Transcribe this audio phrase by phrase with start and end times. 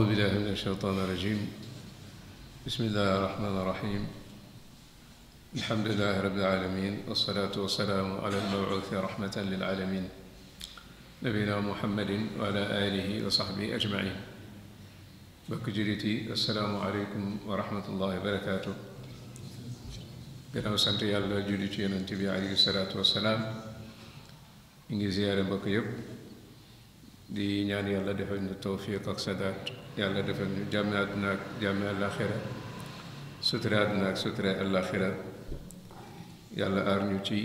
[0.00, 1.38] أعوذ بالله من الشيطان الرجيم
[2.66, 4.02] بسم الله الرحمن الرحيم
[5.56, 10.08] الحمد لله رب العالمين والصلاة والسلام على المبعوث رحمة للعالمين
[11.22, 12.10] نبينا محمد
[12.40, 14.16] وعلى آله وصحبه أجمعين
[15.48, 18.74] بكجريتي السلام عليكم ورحمة الله وبركاته
[20.54, 23.40] بنو سنتي الله جريتي ننتبه عليه الصلاة والسلام
[24.90, 25.86] إنجي زيارة بكيب
[27.30, 32.34] دي نيان الله دفعنا التوفيق أكسدات yàlla defal ñu jàmme àdduna ak jàmme àllaaxira
[33.48, 35.08] sutura àdduna ak sutura àllaaxira
[36.58, 37.38] yàlla aar ñu ci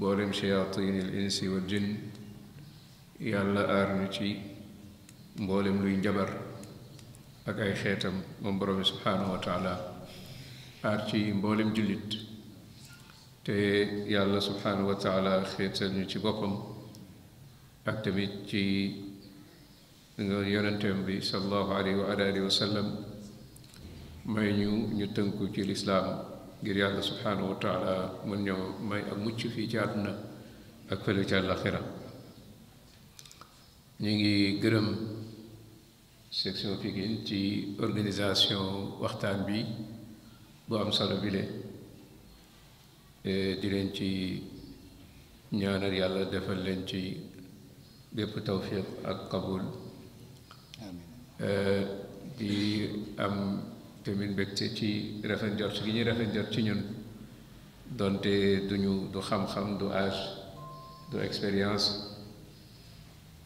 [0.00, 1.88] boolem shayatinil insi wal jinn
[3.30, 4.28] yàlla aar ñu ci
[5.42, 6.30] mboolem luy njabar
[7.48, 9.72] ak ay xeetam moom borom bi subhaanahu wa taala
[10.88, 12.10] aar ci mboolem jullit
[13.46, 13.54] te
[14.12, 16.54] yàlla subhaanahu wa taala xeetal ñu ci boppam
[17.88, 18.62] ak tamit ci
[20.20, 22.84] nga yonenteem bi sallallahu alayhi wa
[24.28, 26.28] may ñu ñu tënku ci lislaam
[26.60, 28.42] ngir yàlla subhaanahu wa taala mën
[28.84, 30.12] may ak mucc fii ci àdduna
[30.90, 31.80] ak fële ci àllaxira
[34.00, 34.88] ñu ngi gërëm
[36.28, 39.64] section Pikine ci organisation waxtaan bi
[40.66, 41.42] bu am solo bile
[43.24, 44.42] e, di leen ci
[45.58, 47.24] ñaanal yàlla defal leen ci
[48.12, 49.79] bépp tawfiq ak qabul
[52.36, 53.64] di am
[54.04, 56.80] tamit mbégte ci rafet njort gi ñuy rafet njort ci ñun
[57.96, 58.32] donte
[58.68, 60.20] duñu du xam-xam du age
[61.10, 61.88] du expérience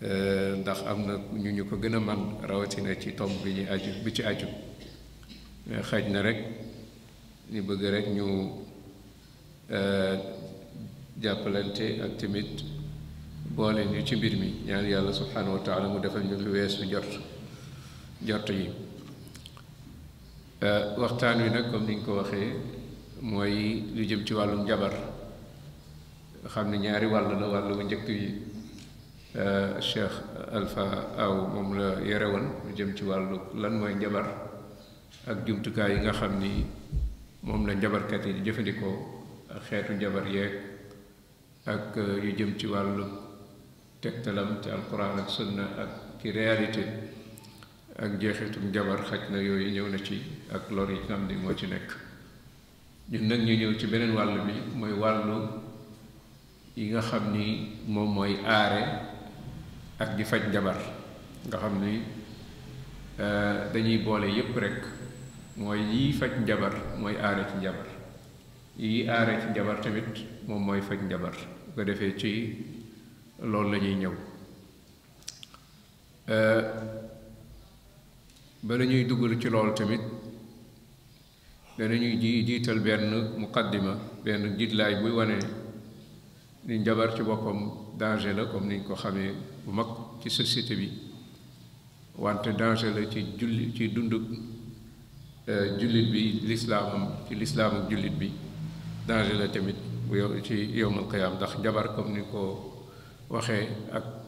[0.03, 3.67] euh, ndax am na ñu ñu ko gën a man rawatina ci tomb bi ñuy
[3.69, 4.47] aju bi ci aju
[5.83, 6.39] xaj na rek
[7.53, 8.51] ñu bëgg rek ñu
[9.71, 10.17] euh,
[11.23, 12.63] jàppalante ak tamit
[13.55, 16.85] boole ñu ci mbir mi ñaar yàlla subhanahu wa taala mu defal ñu lu weesu
[16.87, 17.23] njort
[18.23, 18.69] jot yi
[20.63, 22.55] euh, waxtaan wi nag comme ni ñu ko waxee
[23.21, 24.95] mooy lu jëm ci wàllum jabar
[26.53, 28.31] xam ni ñaari wàll la wàll bu njëkk yi
[29.43, 30.17] euh, Cheikh
[30.53, 34.27] Alpha Aw moom la yore woon lu jëm ci wàllu lan mooy njabar
[35.27, 36.65] ak jumtukaay yi nga xam ni
[37.43, 38.97] moom la njabarkat yi di jëfandikoo
[39.69, 40.53] xeetu njabar yeeg
[41.65, 43.05] ak euh, yu jëm ci wàllu
[44.01, 45.91] tegtalam ci alquran ak sunna ak
[46.23, 46.85] ci réalité
[47.95, 50.19] ak jeexitu jabar xaj na yooyu ñëw na ci
[50.51, 51.95] ak lor yi nga xam ni moo ci nekk
[53.11, 55.63] ñun ñu ñëw ci beneen wàll bi mooy wàllu
[56.75, 58.99] yi nga xam ni moom mooy aare
[59.99, 60.75] ak di faj njabar
[61.47, 62.03] nga xam ni
[63.21, 64.83] euh, dañuy boole yépp rek
[65.57, 67.87] mooy yii faj njabar mooy aare ci njabar
[68.77, 70.19] yii aare ci njabar tamit
[70.49, 71.39] moom mooy faj njabar
[71.77, 72.59] bu defee ci
[73.39, 74.13] loolu la ñuy ñëw
[76.29, 77.03] euh,
[78.65, 80.01] bala ñuy dugg ci lool tamit
[81.77, 83.93] danañuy ji jiital benn muqaddima
[84.25, 85.37] benn jiitlaay buy wane
[86.65, 89.35] ni njabar ci boppam danger la comme niñ ko xamee
[89.67, 89.87] bu mag
[90.23, 90.89] ci société bi
[92.17, 94.15] wante danger la ci julli ci dund
[95.47, 98.33] jullit bi lislaamam ci lislaamu jullit bi
[99.05, 99.77] danger la tamit
[100.09, 102.89] bu ci yowmal qiyaam ndax njabar comme ni ko
[103.29, 104.24] waxee ak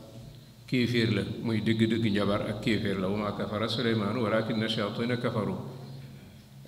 [0.69, 5.59] كيفير لا موي دغ دغ نجبار اك كيفير لا وما كفر سليمان ولكن الشياطين كفروا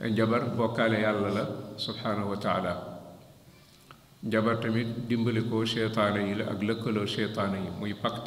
[0.00, 1.44] نجبار بوكال يالا لا
[1.86, 2.72] سبحانه وتعالى
[4.24, 8.26] نجبار تاميت ديمبليكو شيطان اي لا اك لكلو شيطان اي موي باكت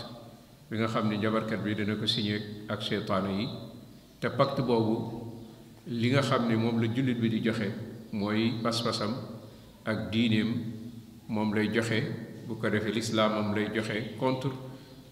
[0.71, 2.39] بيغا خامني نجبار كات بي دنا كو سيني
[2.69, 3.47] اك شيطان اي
[4.21, 4.95] تا باكت بوبو
[5.87, 7.71] ليغا خامني موم لا جوليت بي دي جوخي
[8.13, 9.11] موي باس باسام
[9.87, 10.49] اك دينيم
[11.29, 12.01] موم لاي جوخي
[12.47, 14.51] بو كو ديفي الاسلام موم لاي جوخي كونتر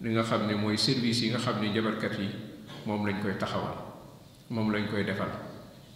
[0.02, 2.28] li nga xam ne mooy service yi nga xam ne jabarkat yi
[2.86, 3.76] moom lañ koy taxawal
[4.48, 5.28] moom lañ koy defal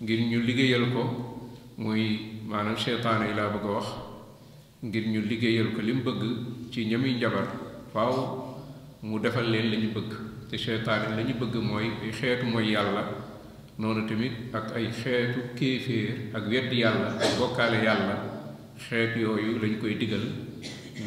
[0.03, 1.03] ngir ñu liggéeyal ko
[1.79, 3.89] muy maanaam seytaane yi laa bëgg a wax
[4.83, 6.23] ngir ñu liggéeyal ko li mu bëgg
[6.71, 7.49] ci ñami njabar
[7.93, 8.15] faaw
[9.03, 10.13] mu defal leen la bëgg
[10.51, 13.05] te seytaane la bëgg mooy xeetu mooy yàlla
[13.79, 18.17] noonu tamit ak ay xeetu kéeféer ak wedd yàlla bokkaale yàlla
[18.77, 20.27] xeet yooyu lañ koy digal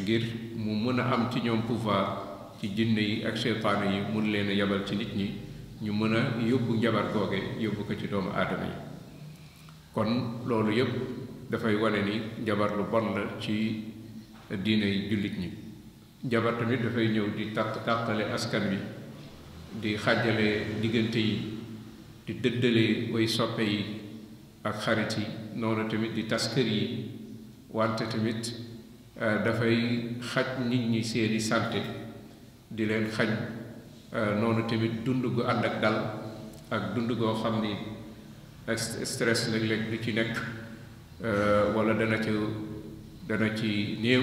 [0.01, 0.23] ngir
[0.55, 2.25] mu mën a am ci ñoom pouvoir
[2.59, 5.31] ci jinne yi ak seytaane yi mun leen a yabal ci nit ñi
[5.81, 8.73] ñu mën a yóbbu njabar googe yóbbu ko ci doomu aadama yi
[9.93, 10.89] kon loolu yépp
[11.51, 13.83] dafay wane ni njabar lu bon la ci
[14.63, 15.49] diina yi jullit ñi
[16.23, 18.77] njabar tamit dafay ñëw di tàq tàqale askan wi
[19.79, 21.61] di xàjjale diggante yi
[22.25, 23.85] di dëddale way soppe yi
[24.63, 25.25] ak xarit yi
[25.59, 27.11] noonu tamit di tas kër yi
[27.69, 28.51] wante tamit
[29.21, 31.96] eh, dafay xaj nit ñi seeni santé
[32.71, 33.29] di leen xañ
[34.13, 35.95] euh, noonu tamit dund gu ànd ak dal
[36.69, 37.73] ak dund goo xam ni
[38.75, 40.35] stress léeg-léeg du ci nekk
[41.23, 42.29] euh, walla dana ci
[43.27, 44.21] dana ci néew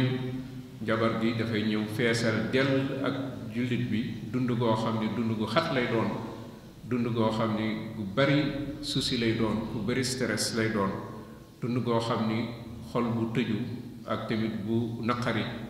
[0.87, 3.15] jabar gi dafay ñëw feesal dell ak
[3.55, 6.11] jullit bi dund goo xam ni dund gu xat lay doon
[6.89, 8.43] dund goo xam ni gu bari
[8.83, 10.91] suusi lay doon ku bari stress lay doon
[11.63, 12.49] dund goo xam ni
[12.93, 13.57] xol bu tëju
[14.07, 15.64] ak tamit bu naqari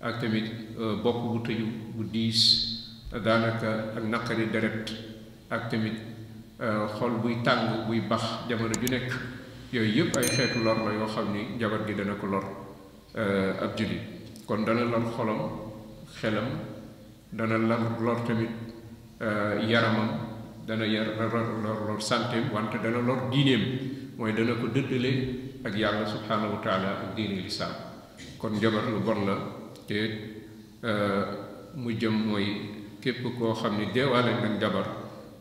[0.00, 0.46] ak tamit
[0.78, 1.66] euh, bopp bu tëju
[1.96, 2.40] bu diis
[3.10, 4.86] daanaka ak naqari deret
[5.50, 5.98] ak tamit
[6.62, 9.10] euh, xol buy tàng buy bax jamono ju nekk
[9.72, 12.44] yooyu yëpp ay xeetu lor la yoo xam ni njabar gi dana ko lor
[13.16, 14.02] euh, ab jullit
[14.46, 15.38] kon dana lor xolam
[16.20, 16.44] xelam
[17.32, 18.50] dana lor lor tamit
[19.66, 20.10] yaramam
[20.66, 23.62] dana yar lor lor santeem wante dana lor diineem
[24.16, 27.74] mooy dana ko dëddale ak yàlla subhaanahu wa ak diine lislaam
[28.38, 29.57] kon njabar lu bon la
[29.88, 30.28] te
[31.74, 32.46] mu jëm mooy
[33.00, 34.86] képp koo xam ni deewaale nañ jabar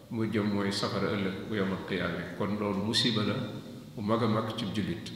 [0.10, 3.34] mu jëm mooy safara ëllëg bu yomal qiyaame kon loolu musiba la
[3.96, 5.12] bu mag a mag ci jullit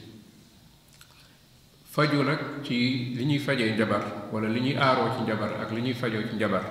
[1.84, 2.74] faju nag ci
[3.16, 6.34] li ñuy fajee njabar wala li ñuy aaroo ci njabar ak li ñuy fajoo ci
[6.36, 6.64] njabar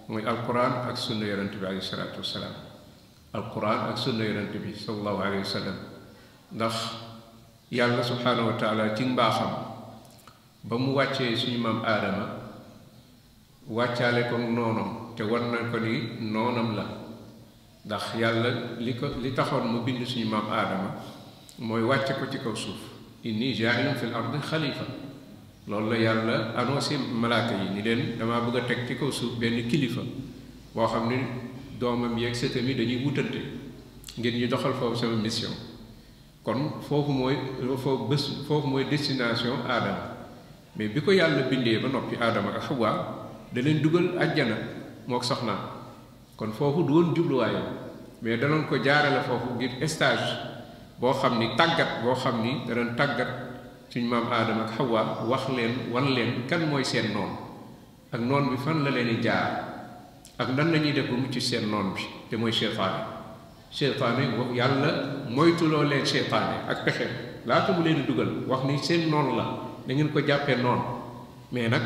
[0.07, 2.55] mooy alquran ak sunna yonent bi alayhi salaatu wasalaam
[3.33, 5.75] alquran ak sunna yonent bi sallallahu alayhi wa sallam
[6.53, 6.73] ndax
[7.71, 9.49] yàlla subhanahu wa taala ci mbaxam
[10.63, 12.39] ba mu wacce suñu mam adama
[13.67, 16.85] waccale ko nonom te war na ko ni nonam la
[17.85, 20.95] ndax yàlla li ko li taxoon mu bind suñu mam adama
[21.59, 22.79] moy wàcce ko ci kaw suuf
[23.25, 24.85] inni ja'ilun fil ardi khalifa
[25.67, 29.37] loolu la yàlla annoncé malaaka yi ni leen dama bëgg a teg ci kaw suuf
[29.39, 30.01] benn kilifa
[30.73, 31.15] boo xam ne
[31.79, 33.41] doomam yeeg sëtam yi dañuy wutante
[34.17, 35.51] ngir ñu doxal foofu sama mission
[36.47, 37.35] kon foofu mooy
[37.83, 40.03] foofu bés foofu mooy destination aadama
[40.79, 42.95] mais bi ko yàlla bindee ba noppi aadama ak xawaa
[43.53, 44.55] da leen dugal àjjana
[45.11, 45.59] mook soxnaam
[46.39, 47.11] kon foofu du woon
[48.21, 50.23] mais danoon ko jaarale foofu ngir stage
[50.99, 53.27] boo xam ni tàggat boo xam ni danañ tàggat
[53.91, 57.31] suñu maam aadama ak xawaa wax leen wan leen kan mooy seen noon
[58.13, 59.49] ak noon bi fan la leen di jaar
[60.37, 63.16] ak lan la ñuy def ba mucc seen noon bi te mooy seytaane
[63.69, 64.89] seytaane wa yàlla
[65.29, 67.09] moytuloo leen seytaane ak pexeem
[67.45, 69.45] laata mu leen dugal wax ni seen noonu la
[69.87, 70.81] dangeen ko jàppee noonu
[71.51, 71.81] mais nag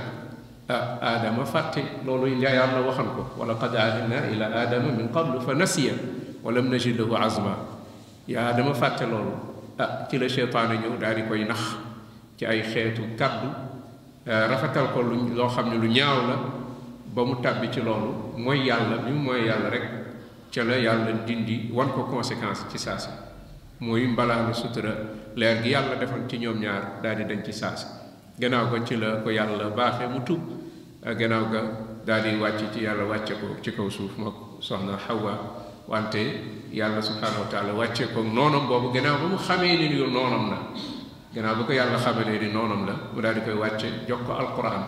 [0.70, 5.54] aadama fàtte loolu la yàlla waxan ko wala qad ahidna ila aadama min qablu fa
[5.54, 5.94] nasiya
[6.44, 7.58] walam najid lahu azma
[8.28, 9.32] yaa aadama fàtte loolu
[9.80, 11.60] ah ci la seytaane ñëw daal di koy nax
[12.38, 13.50] ci ay xeetu kàddu
[14.26, 16.36] rafetal ko lu loo xam ne lu ñaaw la
[17.16, 19.86] ba mu tàbbi ci loolu mooy yàlla bi mu mooy yàlla rek
[20.52, 23.08] ca la yàlla dindi wan ko conséquence ci saasi
[23.80, 24.92] muy mbalaanu sutura
[25.36, 27.86] leer gi yàlla defal ci ñoom ñaar daal di dañ ci saasi
[28.38, 30.42] gannaaw ga ci la ko yàlla baaxee mu tub
[31.18, 31.62] gannaaw ga
[32.06, 36.20] daal di wàcc ci yàlla wàcce ko ci kaw suuf moo soxna Hawa wante
[36.72, 40.50] yàlla subhaanahu wa taala wàcce ko noonam boobu gannaaw ba mu xamee ni ñu noonam
[40.50, 40.58] la
[41.34, 44.34] gannaaw ba ko yàlla xamalee ni noonam la mu daal di koy wàcce jox ko
[44.34, 44.84] alquran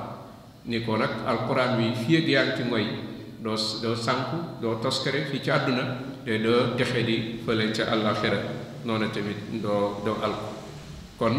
[0.65, 3.11] ni ko nag alquran wi fii ak yaa ngi ci mooy
[3.43, 5.83] doo doo sànku doo toskare fii ci àdduna
[6.23, 8.39] te doo texe di fële ca àllaaxira
[8.87, 10.47] noonu tamit doo doo alku
[11.19, 11.35] kon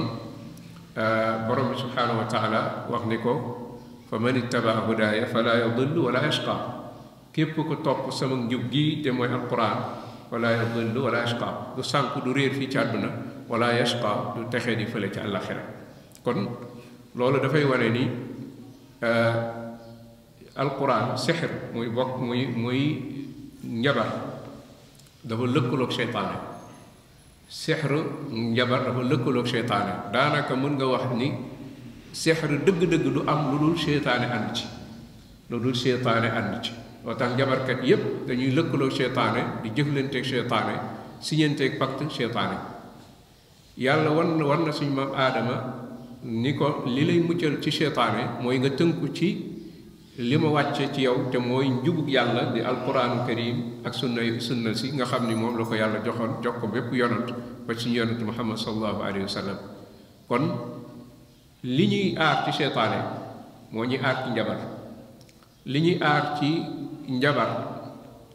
[1.01, 2.61] euh, borom bi subhaanahu wa taala
[2.93, 3.33] wax ni ko
[4.09, 6.55] fa man ittabaa hudaaya fala yadillu wala yashqa
[7.33, 9.81] képp ko topp sama njub gi te mooy alquran
[10.31, 13.09] wala yadillu wala yashqa du sànku du réer fii ci àdduna
[13.49, 15.63] wala yashqa du texe di fële ca àllaaxira
[16.25, 16.39] kon
[17.17, 18.05] loolu dafay wane ni
[19.07, 19.64] euh,
[20.57, 22.83] alquran sixir muy bokk muy muy
[23.67, 24.09] njabar
[25.25, 26.37] dafa lëkkaloog seytaane
[27.49, 27.91] sixir
[28.31, 31.33] njabar dafa lëkkaloog seytaane daanaka mën nga wax ni
[32.13, 34.67] sixir dëgg-dëgg du am lu dul seytaane ànd ci
[35.51, 36.73] lu dul seytaane ànd ci
[37.05, 40.75] loo tax njabarkat yépp dañuy lëkkaloog seytaane di jëflanteeg seytaane
[41.21, 42.57] siñanteeg pacte seytaane
[43.77, 45.57] yàlla wan na wan na suñu maam aadama
[46.23, 49.51] ni ko li lay muccal ci seytaane mooy nga tënku ci
[50.17, 54.73] li ma wàcce ci yow te mooy njubug yàlla di alquraanu karim ak sunna sunna
[54.75, 57.35] si nga xam ni moom la ko yàlla joxoon jox ko bépp yonant
[57.67, 59.59] ba suñu yonant muhammad sallallahu alayhi wa sallam
[60.29, 60.55] kon
[61.65, 63.03] li ñuy aar ci seetaane
[63.73, 64.59] moo ñuy aar ci njabar
[65.67, 66.63] li ñuy aar ci
[67.09, 67.49] njabar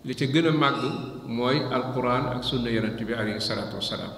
[0.04, 0.82] li ca gën a màgg
[1.28, 4.12] mooy alquran ak sunna yonent bi alayhi salaatu wasalaam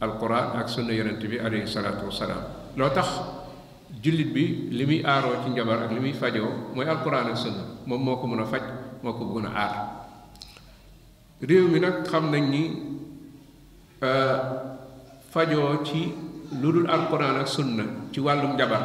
[0.00, 2.42] alquran ak sunna yonent bi alayhi salaatu wasalaam
[2.76, 3.20] loo tax
[4.00, 7.62] jullit bi li muy aaroo ci njabar ak li muy fajoo mooy alquran ak sunna
[7.86, 8.62] moom moo ko mën a faj
[9.02, 9.74] moo ko mën a aar
[11.42, 12.62] réew mi nag xam nañ ni
[14.02, 14.38] euh,
[15.30, 16.14] fajoo ci
[16.62, 18.84] lu dul alquran ak sunna ci wàllum njabar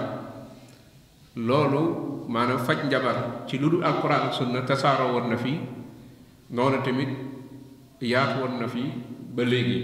[1.36, 5.58] loolu maanaam faj njabar ci lu dul alquran ak sunna tasaaroo woon na fi
[6.50, 7.10] noonu tamit
[8.02, 8.82] yaatu woon na fi
[9.34, 9.78] ba léegi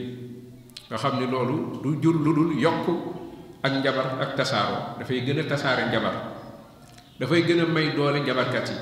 [0.89, 3.12] nga xam ni loolu du jur lu dul yokk
[3.63, 6.13] ak njabar ak tasaro da fay gëna tasare njabar
[7.19, 8.77] da fay gëna may doole njabar kat yi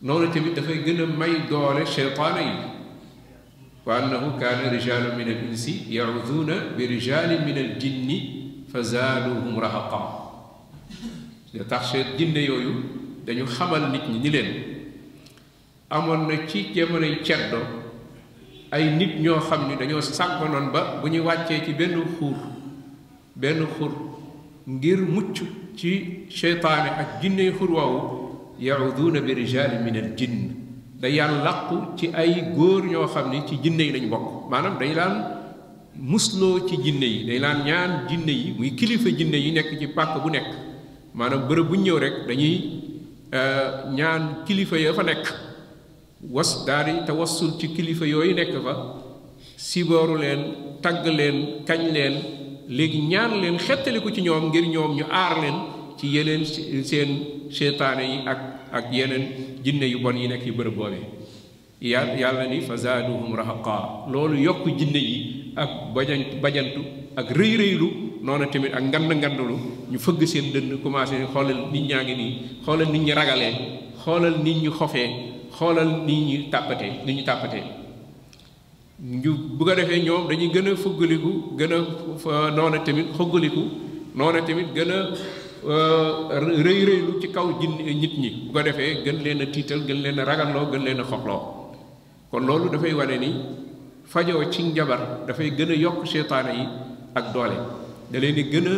[0.00, 2.56] nonu tamit da fay gëna may doole cheytaana yi
[3.84, 9.60] wa annahu kana rijalun min al insi yacuduuna bi rijalin min al jinni fa zaaduhum
[9.60, 10.00] rahaqa
[11.52, 12.72] da tax seen jinne yoyu
[13.26, 14.50] dañu xamal nit ñi ni leen
[15.90, 17.60] amon na ci jamonoy ceddo
[18.72, 22.56] ay nit ñoo xamni dañoo sàggonoon ba bu ñu wàccee ci benn xuur
[23.40, 23.90] benn xur
[24.66, 25.38] ngir mucc
[25.76, 25.90] ci
[26.38, 28.00] seytaane ak jinne xur waawu
[28.66, 30.36] yauduuna bi rijaali min al jinn
[31.02, 31.16] day
[31.46, 35.14] làqu ci ay góor ñoo xam ne ci jinne yi lañu bokk maanaam day laan
[36.10, 39.86] musloo ci jinne yi day laan ñaan jinne yi muy kilifa jinne yi nekk ci
[39.96, 40.46] pàkk bu nekk
[41.18, 42.56] maanaam bërëb buñ ñëw rek dañuy
[43.38, 43.68] euh,
[43.98, 45.26] ñaan kilifa ya fa nekk
[46.34, 48.72] was daal di tawassul ci kilifa yooyu nekk fa
[49.66, 50.16] sibooru
[50.82, 51.36] tagg leen
[51.68, 52.16] kañ leen
[52.76, 55.36] léegi ñaan leen xettali ko ci ñoom ngir ñoom ñu aar
[55.98, 56.44] ci yeneen
[56.88, 57.10] seen
[57.50, 58.38] seytaane yi ak
[58.76, 59.24] ak yeneen
[59.64, 61.02] jinne yu bon yi nekk yi bërëb boobee
[61.80, 63.76] yàlla yàlla ni fa zaaduhum rahaqa
[64.12, 65.16] loolu yokk jinne yi
[65.56, 66.80] ak bajan bajantu
[67.16, 67.88] ak rëy rëylu
[68.22, 69.56] noonu tamit ak ngand ngandulu
[69.90, 72.34] ñu fëgg seen dënn commencé xoolal nit ñaa ngi nii
[72.64, 73.48] xoolal nit ñi ragale
[74.04, 75.08] xoolal nit ñu xofee
[75.58, 77.79] xoolal nit ñi tàppatee nit ñu tàppatee
[79.00, 83.62] ñu bu ko defee ñoom dañuy gën a fuggaliku gën a noona tamit xuggaliku
[84.14, 84.96] noona tamit gën a
[85.64, 86.14] euh,
[86.64, 90.02] rëy rëylu ci kaw jin nit ñi bu ko defee gën leen a tiital gën
[90.04, 91.04] leen a ragalloo gën leen a
[92.30, 93.30] kon loolu dafay wane ni
[94.04, 96.66] fajoo ci njabar dafay gën a yokk seytaane yi
[97.14, 97.56] ak doole
[98.10, 98.74] da leen di gën a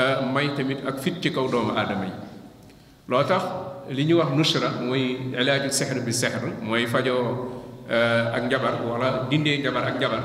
[0.00, 2.12] euh, may tamit ak fit ci kaw doomu aadama yi
[3.08, 3.42] loo tax
[3.90, 7.59] li ñu wax nusra mooy ilaaju sehr bi sehr mooy fajoo
[7.90, 10.22] Eh, ak njabar wala dindee njabar ak njabar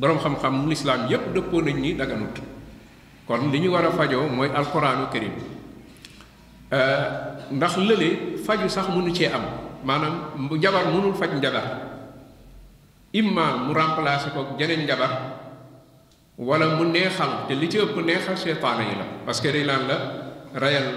[0.00, 2.40] borom xam-xam lislaam yépp dëppoo nañ ni daganut
[3.28, 5.32] kon li ñu war a fajoo mooy alquraanu karim
[6.72, 7.04] eh,
[7.52, 9.44] ndax lële faju sax mënu cee am
[9.84, 11.64] maanaam njabar mënul faj njabar
[13.12, 15.20] imma mu remplacer ko jeneen njabar
[16.38, 19.76] wala mu neexal te li ci ëpp neexal seytaane yi la parce que day la
[20.54, 20.88] rayal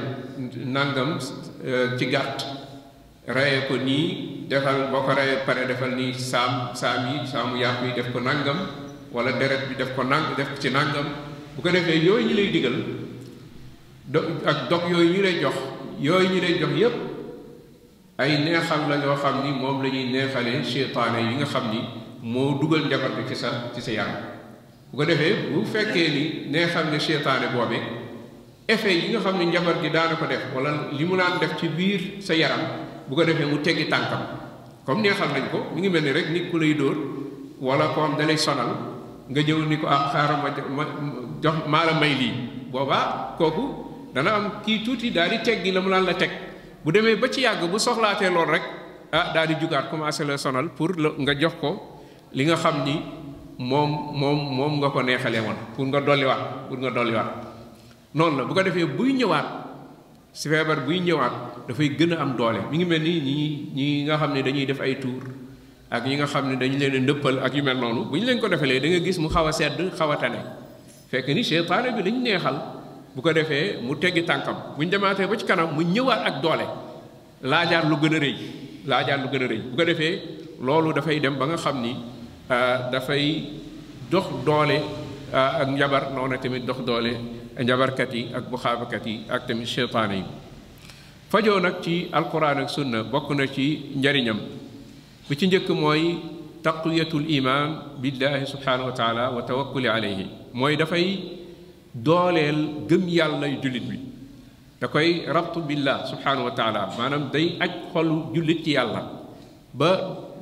[0.63, 1.19] nangam
[1.65, 2.56] eh, ci gàtt
[3.27, 8.11] raye ko nii defal boo raye pare defal nii saam saam yi saamu yi def
[8.15, 8.55] ko nangam
[9.11, 11.03] wala deret bi def ko nang def ci nangam
[11.53, 12.79] bu ko defee yooyu ñu lay digal
[14.07, 15.55] do ak dog yooyu ñu lay jox
[15.99, 16.95] yooyu ñu lay jox yépp
[18.17, 21.79] ay neexal la yoo xam ni moom la ñuy neexalee cheytaane yi nga xam ni
[22.23, 24.15] moo dugal bi ci sa ci sa yaram
[24.89, 26.85] bu ko defee bu fekkee ni neexal
[28.69, 31.03] effet yi nga gi daana ko def wala li
[31.41, 34.19] def ci biir sa yaram bu ko defee mu teggi tànkam
[34.85, 36.95] comme neexal nañ ko mi ngi mel ni rek nit ku lay dóor
[37.59, 38.71] wala ko am dalay sonal
[39.27, 40.53] nga ñëw ni ko ah xaaral ma
[41.41, 43.63] jox maa la may lii boobaa kooku
[44.13, 46.31] dana am kii tuuti daal di teggi la mu naan la teg
[46.83, 48.63] bu demee ba ci yàgg bu soxlaatee lool rek
[49.11, 51.69] ah daal di jugaat commencé la sonal pour nga jox ko
[52.35, 52.95] li nga xam ni
[53.57, 57.29] moom moom moom nga ko neexalee woon pour nga dolliwaat pour nga dolliwaat
[58.15, 59.66] noonu la bu ko defee buy ñëwaat
[60.37, 61.33] si feebar buy ñëwaat
[61.65, 63.37] dafay gën a am doole mi ngi mel ni ñi
[63.73, 65.25] ñi nga xam ne dañuy def ay tuur
[65.89, 68.25] ak ñi nga xam ne dañu leen a ndëppal ak yu mel noonu bu ñu
[68.29, 70.37] leen ko defalee da nga gis mu xaw a sedd xaw a tane
[71.09, 72.53] fekk ni seytaane bi lañ neexal
[73.15, 76.35] bu ko defee mu teggi tànkam bu ñu demaatee ba ci kanam mu ñëwaat ak
[76.43, 76.67] doole
[77.41, 78.35] laajaat lu gën a rëy
[78.85, 80.15] laajaat lu gën a rëy bu ko defee
[80.61, 81.97] loolu dafay dem ba nga xam ni
[82.53, 83.25] euh, dafay
[84.13, 84.77] dox doole
[85.33, 88.57] euh, ak njabar noonu tamit dox doole njabarkati ak bu
[89.05, 90.25] yi ak tamit seytaane yi
[91.29, 94.39] fajoo nag ci alquran ak sunna bokk na ci njariñam
[95.27, 96.17] bi ci njëkk mooy
[96.61, 101.19] taqwiyatul iman billahi subhanahu wa taala wa tawakkuli alayhi mooy dafay
[101.93, 103.99] dooleel gëm yàlla julit bi
[104.79, 109.01] da koy rabtu billah subhanahu wa taala maanaam day aj xolu jullit ci yàlla
[109.73, 109.89] ba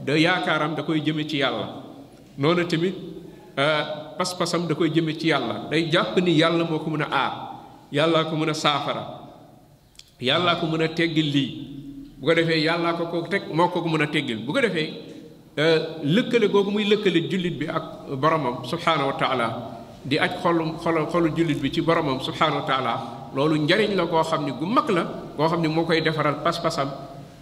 [0.06, 1.80] da yaakaaram da koy jëme ci yàlla
[2.38, 2.96] noonu tamit
[4.18, 7.34] pas-pasam da koy jëme ci yàlla day jàpp ni yàlla moo ko mën a aar
[7.92, 9.04] yàllaa ko mën a saafara
[10.22, 11.52] yàlla ko mën a teggil lii
[12.20, 14.62] bu ko defee yàllaa ko ko teg moo ko ko mën a teggil bu ko
[14.62, 14.94] defee
[15.58, 21.06] euh, lëkkale googu muy lëkkale jullit bi ak boromam subhaanahu wa di aj xolu xolu
[21.12, 24.90] xolu jullit bi ci boromam subhaanahu wa loolu njariñ la koo xam ne gu mag
[24.90, 25.04] la
[25.36, 26.90] koo xam ne moo koy defaral pas-pasam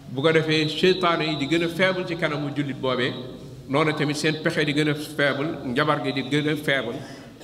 [0.10, 3.14] bu ko defee seytaane yi di gën a faible ci kanamu jullit boobee
[3.70, 6.96] noonu tamit seen pexe di gën a faible njabar gi di gën a faible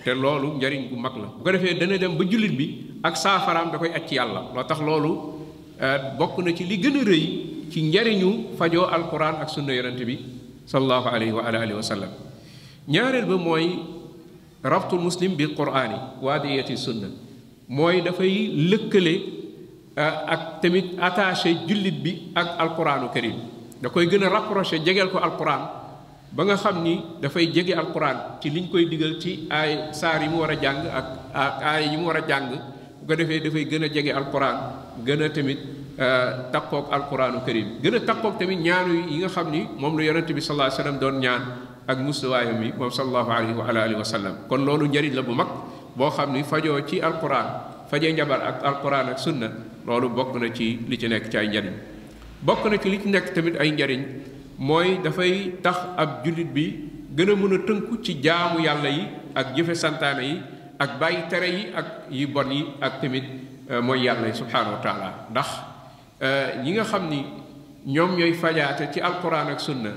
[0.03, 3.15] te loolu njariñ bu mag la bu ko defee dana dem ba jullit bi ak
[3.15, 5.17] saafaraam da koy aj ci yàlla loo tax loolu
[5.79, 10.03] euh, bokk na ci li gën a rëy ci njariñu fajoo alquran ak sunna yonente
[10.05, 10.17] bi
[10.65, 11.75] sallallahu alayhi wa alihi
[12.87, 13.79] ñaareel ba mooy
[14.61, 17.07] rabtul muslim bi quraani waadiyati sunna
[17.69, 19.15] mooy dafay lëkkale
[19.95, 23.35] euh, ak tamit attaché jullit bi ak alquranu karim
[23.81, 25.78] da koy gën a rapproché jegeel ko alquran
[26.29, 30.29] ba nga xam ni dafay jege alquran ci liñ koy digal ci aay saar yi
[30.29, 32.57] mu war a jàng ak ak aay yi mu war a jàng bu
[33.09, 34.55] ko defee dafay gën a jege alquran
[35.01, 35.57] gën a tamit
[35.97, 40.05] euh, takkook alquranu karim gën a takkook tamit ñaanu yi nga xam ni moom la
[40.05, 41.43] yonente bi sallallahu alayhi wa sallam doon ñaan
[41.89, 45.33] ak mustawaayam mi moom sallallahu alayhi wa alihi wa sallam kon loolu njëriñ la bu
[45.33, 45.49] mag
[45.97, 49.49] boo xam ni fajoo ci alquran fajee njabar ak alquran ak sunna
[49.81, 51.73] loolu bokk na ci li ci nekk ci ay njariñ
[52.45, 54.01] bokk na ci li ci tamit ay njariñ
[54.59, 56.67] mooy dafay tax ak jullit bi
[57.15, 60.35] gën a mën a tënku ci jaamu yàlla yi ak jëfe santaane yi
[60.77, 63.23] ak bàyyi tere yi ak yi bon yi ak tamit
[63.71, 65.41] euh, mooy yàlla yi subhaanahu wa
[66.21, 67.23] euh, ñi nga xam ni
[67.87, 69.91] ñoom ñooy fajaate ci alquran ak sunna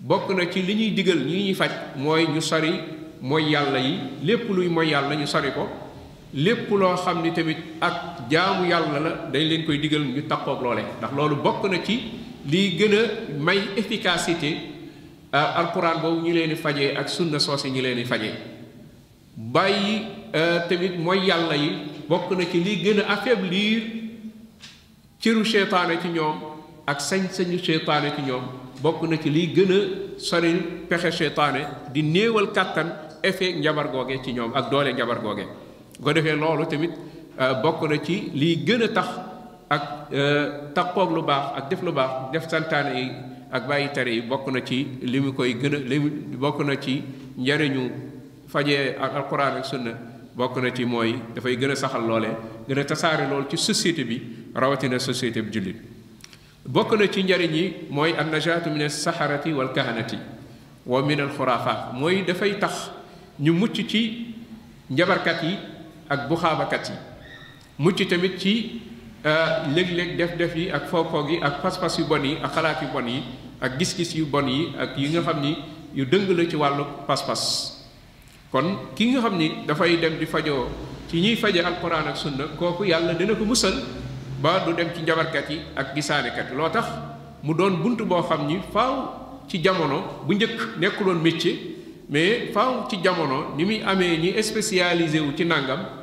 [0.00, 2.80] bokk na ci li ñuy digal ñi ñuy faj mooy ñu sori
[3.22, 3.94] mooy yàlla yi
[4.24, 5.68] lépp luy mooy yàlla ñu sori ko
[6.34, 10.62] lépp loo xam ni tamit ak jaamu yàlla la dañ leen koy digal ñu takkoog
[10.62, 13.02] loole ndax loolu bokk na ci lii gën a
[13.38, 14.50] may efficacité
[15.34, 18.32] euh, alquran boobu ñu leen di fajee ak sunna soose ñu leen di fajee
[19.36, 20.02] bàyyi
[20.34, 21.70] euh, tamit mooy yàlla yi
[22.08, 23.82] bokk na ci lii gën a affaiblir
[25.20, 26.36] cëru seytaane ci ñoom
[26.86, 28.42] ak sañ-sañu seytaane ci ñoom
[28.80, 29.80] bokk na ci lii gën a
[30.18, 30.52] sori
[30.88, 31.60] pexe seytaane
[31.92, 35.44] di néewal kàttan effet njabar googe ci ñoom ak doole njabar googe
[36.00, 36.92] bu defee loolu tamit
[37.40, 39.08] euh, bokk na ci liy gën a tax
[39.70, 40.08] ak
[40.72, 43.06] takkoog lu baax ak def lu baax def santaane yi
[43.52, 45.98] ak bàyyi tere yi bokk na ci li koy gën a li
[46.40, 47.04] bokk na ci
[47.36, 47.90] njariñu
[48.48, 49.92] fajee ak alquran ak sunna
[50.36, 52.30] bokk na ci mooy dafay gën a saxal loole
[52.66, 54.22] gën a tasaare lool ci société bi
[54.54, 55.76] rawatina société bi jullit
[56.64, 60.18] bokk na ci njariñ yi mooy an najaatu min saharati wal kahanati
[60.86, 62.90] wa min al xuraafaat mooy dafay tax
[63.38, 64.34] ñu mucc ci
[64.90, 65.56] njabarkat yi
[66.08, 66.94] ak buxaabakat yi
[67.78, 68.82] mucc tamit ci
[69.28, 72.88] Euh, léeg-léeg def-def yi ak foog-foog yi ak pas-pas yu bon yi ak xalaat yu
[72.88, 73.18] bon yi
[73.60, 75.52] ak gis-gis yu bon yi ak yi nga xam ni
[75.94, 77.42] yu dëng la ci wàllu pas-pas
[78.50, 80.64] kon ki nga xam ni dafay dem di fajoo
[81.10, 83.74] ci ñuy faje alquran ak sunna kooku yàlla dina ko musal
[84.40, 86.88] ba du dem ci njabarkat yi ak gisaanekat loo tax
[87.42, 91.58] mu doon bunt boo xam ni faaw ci jamono bu njëkk nekkuloon métier
[92.08, 95.97] mais faaw ci jamono ni muy amee ñi spécialisé wu ci nàngam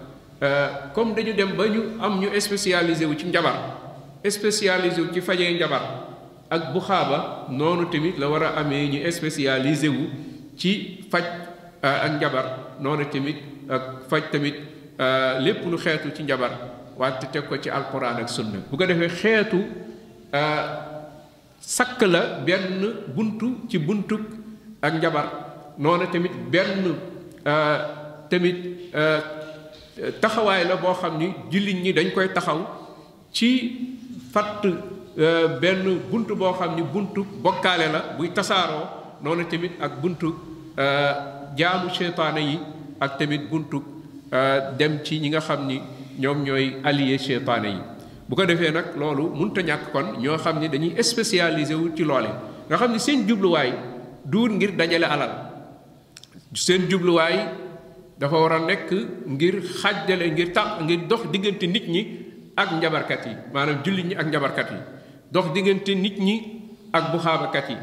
[0.45, 3.55] Euh, comme dañu dem ba ñu am ñu spécialisé wu ci njabar
[4.29, 5.81] spécialisé wu ci fajee njabar
[6.51, 10.03] ak bu xaaba noonu tamit la war a amee ñu spécialisé wu
[10.55, 11.23] ci faj
[11.83, 12.45] euh, ak njabar
[12.79, 14.53] noonu tamit ak faj tamit
[14.99, 16.51] euh, lépp lu xeetu ci njabar
[16.95, 19.65] wante teg ko ci alquran ak sunna bu ko defee xeetu
[21.59, 24.19] sakk la benn buntu ci buntu
[24.81, 25.25] ak njabar
[25.79, 26.85] noonu tamit benn
[28.29, 28.65] tamit
[30.21, 32.59] taxawaay la boo xam ni jullit ñi dañ koy taxaw
[33.31, 33.47] ci
[34.33, 38.85] fatt euh, benn bunt boo xam ni buntu bokkaale la buy tasaaroo
[39.23, 40.27] noonu tamit ak buntu
[40.79, 41.11] euh,
[41.57, 42.59] jaamu seytaane yi
[42.99, 43.77] ak tamit buntu
[44.35, 45.79] euh, dem ci ñi nga xam ni
[46.19, 47.79] ñoom ñooy allié seytaane yi
[48.27, 51.95] bu ko defee nag loolu mënut a ñàkk kon ñoo xam ni dañuy spécialisé wu
[51.95, 52.29] ci loole
[52.69, 53.71] nga xam ni seen jubluwaay
[54.25, 55.31] duur ngir dajale alal
[56.53, 57.63] seen jubluwaay
[58.17, 58.91] dafa war a nekk
[59.27, 62.01] ngir xàjjale ngir tax ngir dox diggante nit ñi
[62.55, 64.77] ak njabarkat yi maanaam jullit ñi ak njabarkat yi
[65.31, 66.35] dox diggante nit ñi
[66.93, 67.77] ak buxaabakat yi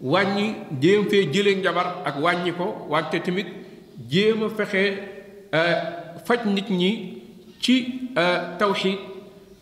[0.00, 3.46] wàññi jéem fee jëlee njabar ak wàññi ko wante tamit
[4.08, 4.82] jéem a fexe
[5.52, 5.74] euh,
[6.24, 7.22] faj nit ñi
[7.60, 8.98] ci euh, tawxiid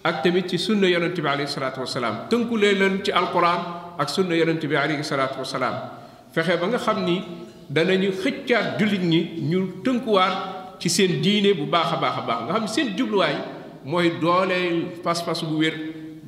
[0.04, 4.34] ak tamit ci sunna yonente bi alayhi salaatu wasalaam tënkulee leen ci alquran ak sunna
[4.36, 5.74] yonente bi alayhi salaatu wasalaam
[6.34, 7.22] fexe ba nga xam ni
[7.80, 12.38] ñu xëccaat jullit ñi ñu tënkuwaat ci seen diine bu baax a baax a baax
[12.44, 13.34] nga xam ne seen jubluwaay
[13.84, 15.74] mooy dooleel pas-pas bu wér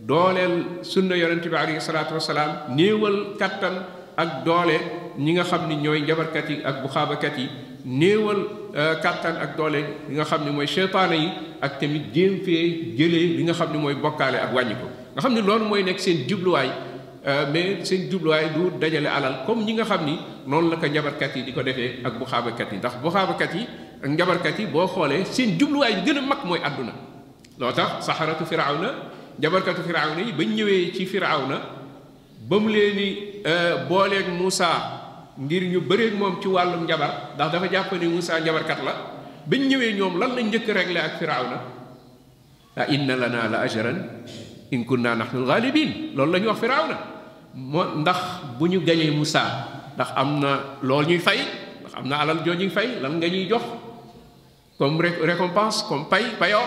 [0.09, 3.85] dooleel sunna yonente bi alayhi salaatu wasalaam néewal kattan
[4.17, 4.79] ak doole
[5.19, 7.49] ñi nga xam ni ñooy njabarkat yi ak buxaabakat yi
[7.85, 8.39] néewal
[8.75, 11.29] euh, kattan ak doole li nga xam ne mooy seytaane yi
[11.61, 15.21] ak tamit jéem fee jëlee li nga xam ne mooy bokkaale ak wàññi ko nga
[15.21, 16.71] xam ne loolu mooy nekk seen jubluwaay
[17.27, 20.87] Euh, mais seen jubluwaay du dajale alal comme ñi nga xam ni noonu la ko
[20.87, 23.67] njabarkat yi di ko defee ak bu xaabakat yi ndax bu xaabakat yi
[24.05, 26.93] ak njabarkat yi boo xoolee seen jubluwaay bi gën a mag mooy àdduna
[27.59, 28.93] loo tax saxaratu firawna
[29.39, 31.65] njabarkatu firawna yi bañ ñëwee ci na
[32.47, 34.69] ba mu leen ni euh, booleeg Moussa
[35.41, 38.93] ngir ñu bëreeg moom ci wàllu njabar ndax dafa jàpp ne Moussa njabarkat la
[39.49, 41.59] bañ ñëwee ñoom lan la njëkk réglé ak firawna
[42.77, 43.97] na inna lana la ajran
[44.73, 47.13] in kunna nahnu al-ghalibin loolu la
[47.55, 48.17] moo ndax
[48.59, 49.43] bu ñu gañee Moussa
[49.95, 50.51] ndax am na
[50.83, 51.38] lool ñuy fay
[51.81, 53.62] ndax am na alal jooju fay lan nga ñuy jox
[54.79, 56.67] comme récompense comme pay payoor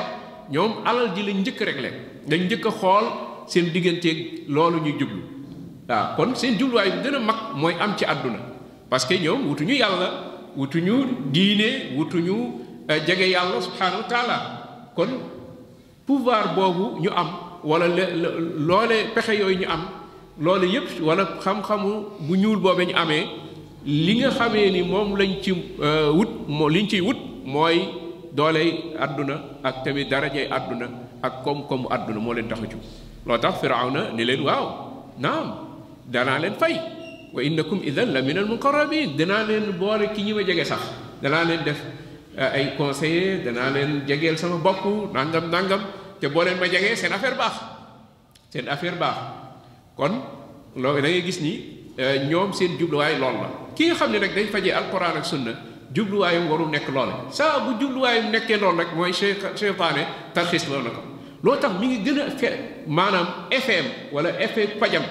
[0.50, 1.94] ñoom alal ji lañ njëkk rek leen
[2.28, 3.06] dañ njëkk a xool
[3.48, 5.22] seen digganteeg loolu ñuy jublu
[5.90, 8.40] waaw kon seen jubluwaay bu gën a mag mooy am ci àdduna
[8.90, 10.10] parce que ñoom wutuñu yàlla
[10.56, 12.36] wutuñu diine wutuñu
[12.90, 14.38] euh, jege yàlla subhanahu wa taala
[14.96, 15.10] kon
[16.06, 17.28] pouvoir boobu ñu am
[17.64, 17.88] wala
[18.56, 19.97] loolee pexe yooyu ñu am
[20.40, 21.94] loolu yëpp wala xam-xamu
[22.28, 23.26] bu ñuul boobee ñu amee
[23.86, 27.82] li nga xamee ni moom lañ ci euh, wut moo liñ ciy wut mooy
[28.34, 30.88] dooley àdduna ak tamit darajey àdduna
[31.24, 33.56] ak koom-koomu àdduna moo leen tax a loo tax
[33.94, 34.66] na ni leen waaw
[35.20, 35.54] naam
[36.06, 36.76] danaa leen fay
[37.34, 40.82] wa innakum idan la min al muqarrabin danaa leen boole ki ñi ma jege sax
[41.22, 41.82] danaa leen def
[42.38, 45.82] euh, ay conseiller danaa leen jegeel sama bopp nangam nangam
[46.20, 47.56] te boo leen ma jegee seen affaire baax
[48.50, 49.47] seen affaire baax
[49.98, 50.14] kon
[50.78, 51.54] loolu dangay gis ni
[52.00, 55.26] euh, ñoom seen jubluwaay lool la ki nga xam ne nag day fajee alquran ak
[55.26, 55.52] sunna
[55.92, 57.82] jubluwaayum warul nekk lool saa bu jubluwaay
[58.22, 61.02] jubluwaayum nekkee lool rek mooy seytaane tarxiis lool na ko
[61.44, 62.50] loo tax mu ngi gën a fe
[62.88, 65.04] maanaam effet wala effet pajam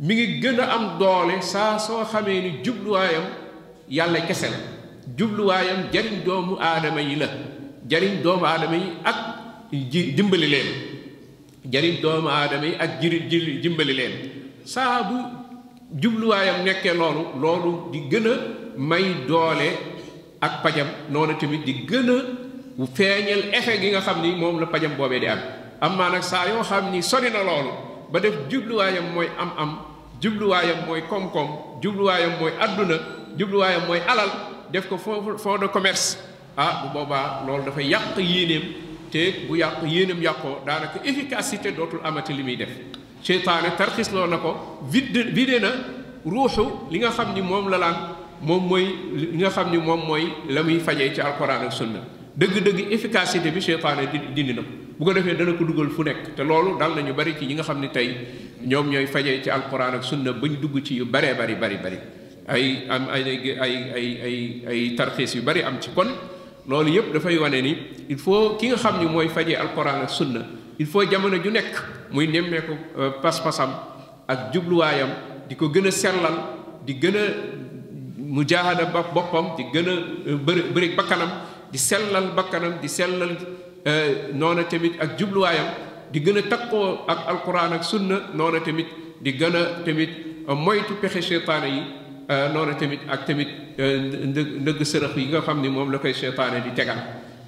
[0.00, 3.24] mi ngi gën a am doole saa soo xamee ni jubluwaayam
[3.88, 4.56] yàlla kese la
[5.18, 7.26] jubluwaayam jariñ doomu aadama yi la
[7.90, 9.18] jariñ doomu aadama yi ak
[9.92, 10.87] ji dimbali leen
[11.72, 14.14] jariñ doomu aadama yi ak jiri ji jimbali leen
[14.72, 15.16] saa bu
[16.02, 18.36] jubluwaayam nekkee loolu loolu di gën a
[18.90, 19.68] may doole
[20.46, 22.06] ak pajam noonu tamit di gën
[22.80, 25.40] a feeñal effet gi nga xam ni moom la pajam boobee di am
[25.84, 27.72] am maa nag saa yoo xam ni sori na loolu
[28.12, 29.70] ba def jubluwaayam mooy am am
[30.22, 31.48] jubluwaayam mooy koom-koom
[31.82, 32.96] jubluwaayam mooy àdduna
[33.38, 34.30] jubluwaayam mooy alal
[34.72, 34.96] def ko
[35.42, 36.06] fond de commerce
[36.56, 38.64] ah bu boobaa loolu dafa yàq yéeneem
[39.10, 42.70] te bu yàq yéenam yàqoo daanaka efficacité dootul amati li muy def
[43.22, 45.70] seytaane tarxis loo na ko vide vide na
[46.24, 50.28] ruuxu li nga xam ni moom la moom mooy li nga xam ni moom mooy
[50.50, 52.00] la muy fajee ci alquran ak sunna
[52.36, 56.34] dëgg-dëgg efficacité bi seytaane di dindi na bu ko defee dana ko dugal fu nekk
[56.36, 58.14] te loolu dal ñu bari ci ñi nga xam ni tey
[58.62, 61.98] ñoom ñooy fajee ci alquran ak sunna bañ dugg ci yu baree bari bari bari
[62.46, 66.12] ay am ay ay ay ay ay tarxiis yu bari am ci kon
[66.68, 67.72] loolu yëpp dafay wane ni
[68.10, 70.40] il faut ki nga xam ni mooy fajee alquran ak sunna
[70.78, 71.72] il faut jamono ju nekk
[72.12, 73.70] muy nemmeeku euh, pas-pasam
[74.28, 75.08] ak jubluwaayam
[75.48, 76.36] di ko gën a sellal
[76.84, 77.20] di gën a
[78.18, 79.92] mujaahada ba boppam di gën a
[80.28, 81.30] euh, bëri bakkanam
[81.72, 83.32] di sellal bakkanam di sellal
[83.86, 85.68] euh, noona tamit ak jubluwaayam
[86.12, 88.86] di gën a takkoo ak alquran ak sunna noona tamit
[89.22, 91.82] di gën a tamit moytu pexe seytaane yi
[92.30, 93.48] Euh, noonu tamit ak tamit
[93.80, 94.82] euh, ndë ndëgg
[95.16, 96.98] yi nga xam ni moom la koy seytaane di tegal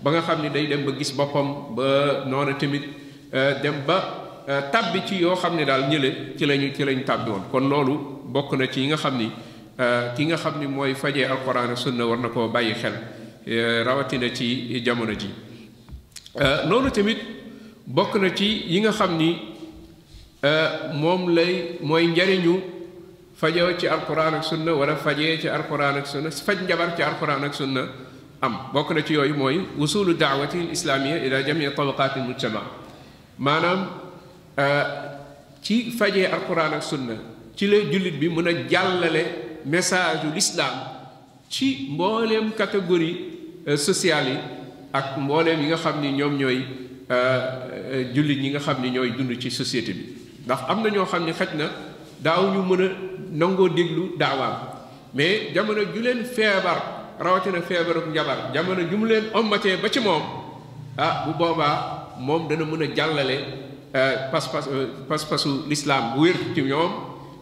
[0.03, 2.89] ba nga xam ni day dem ba gis boppam ba noonu tamit
[3.35, 7.31] euh, dem ba tàbbi ci yoo xam ne daal ñële ci lañu ci lañu tàbbi
[7.53, 9.31] kon loolu bokk na ci yi nga xam ni
[10.17, 12.95] ki nga xam ni mooy fajee alquran sunna war na koo bàyyi xel
[13.85, 15.29] rawatina ci jamono ji
[16.71, 17.19] noonu tamit
[17.85, 19.45] bokk na ci yi nga xam ni
[20.97, 22.80] moom lay mooy njariñu
[23.41, 27.41] fajoo ci alquran ak sunna wala fajee ci alquran ak sunna faj njabar ci alquran
[27.49, 27.89] ak sunna
[28.45, 32.61] am bokk na ci yooyu mooy wusulu daawati l islamia ila jamii tabaqat l mujtama
[33.39, 33.97] maanaam
[35.65, 37.17] ci fajee alquran ak sunna
[37.57, 39.25] ci la jullit bi mën a jàllale
[39.65, 40.77] message ul islam
[41.49, 43.17] ci mbooleem catégorie
[43.77, 44.39] sociale yi
[44.93, 46.59] ak mbooleem yi nga xam ni ñoom ñooy
[48.13, 50.05] jullit ñi nga xam ni ñooy dund ci société bi
[50.45, 51.89] ndax am na ñoo xam ni xaj na
[52.23, 52.89] daaw ñu mën a
[53.39, 54.55] nangoo déglu daawaam
[55.15, 56.79] mais jamono ju leen feebar
[57.25, 60.23] rawatina feebaru njabar jamono ju mu leen ommatee ba ci moom
[60.99, 61.75] ah bu boobaa
[62.19, 63.37] moom dana mën a jàllale
[63.97, 66.93] euh, pas-pas euh, pas-pasu lislaam bu wér ci ñoom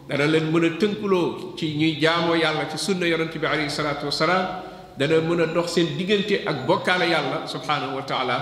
[0.09, 4.05] dana leen mën a tënkuloo ci ñuy jaamoo yàlla ci sunna yonent bi alayhi salaatu
[4.05, 4.45] wasalaam
[4.97, 8.35] dana mën a dox seen diggante ak bokkaale yàlla subhaanahu wa taala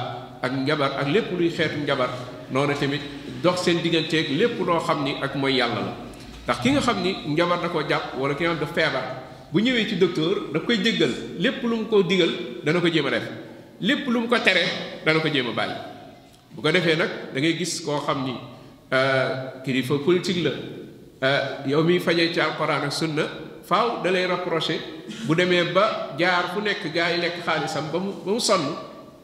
[0.43, 2.09] ak njabar ak lépp luy xeetu njabar
[2.51, 3.01] noonu tamit
[3.43, 6.06] dox seen digganteeg lépp loo xam ni ak mooy yàlla la
[6.47, 9.03] ndax ki nga xam ni njabar da koo jàpp wala ki nga xam daf feebar
[9.51, 12.31] bu ñëwee ci docteur daf koy jéggal lépp lu mu ko digal
[12.63, 13.25] dana ko jéem a def
[13.81, 14.63] lépp lu mu ko tere
[15.03, 15.75] dana ko jéem a bàyyi
[16.55, 18.33] bu ko defee nag da ngay gis koo xam ni
[18.93, 19.29] euh,
[19.65, 20.51] kilifa politique la
[21.27, 23.27] euh, yow miy fajee ci alquran ak sunna
[23.67, 24.25] faaw da lay
[25.27, 28.63] bu demee ba jaar fu nekk gaa yi lekk xaalisam ba mu ba mu sonn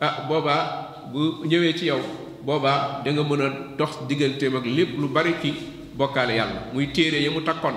[0.02, 2.02] ah, boobaa bu ñëwee ci yow
[2.44, 6.88] boobaa da nga mën a dox digganteem ak lépp lu bari kii bokkaale yàlla muy
[6.88, 7.76] téere ya mu takkoon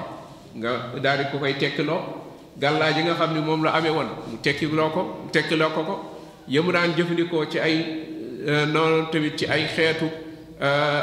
[0.57, 0.71] nga
[1.03, 2.01] daal di ko koy tekkiloo
[2.59, 5.83] gàllaa ji nga xam ni moom la amee woon mu tekkiloo ko mu tekkiloo ko
[5.85, 5.95] ko
[6.49, 7.77] ya mu daan jëfandikoo ci ay
[8.49, 10.07] euh, noonu tawit ci ay xeetu
[10.63, 11.03] euh,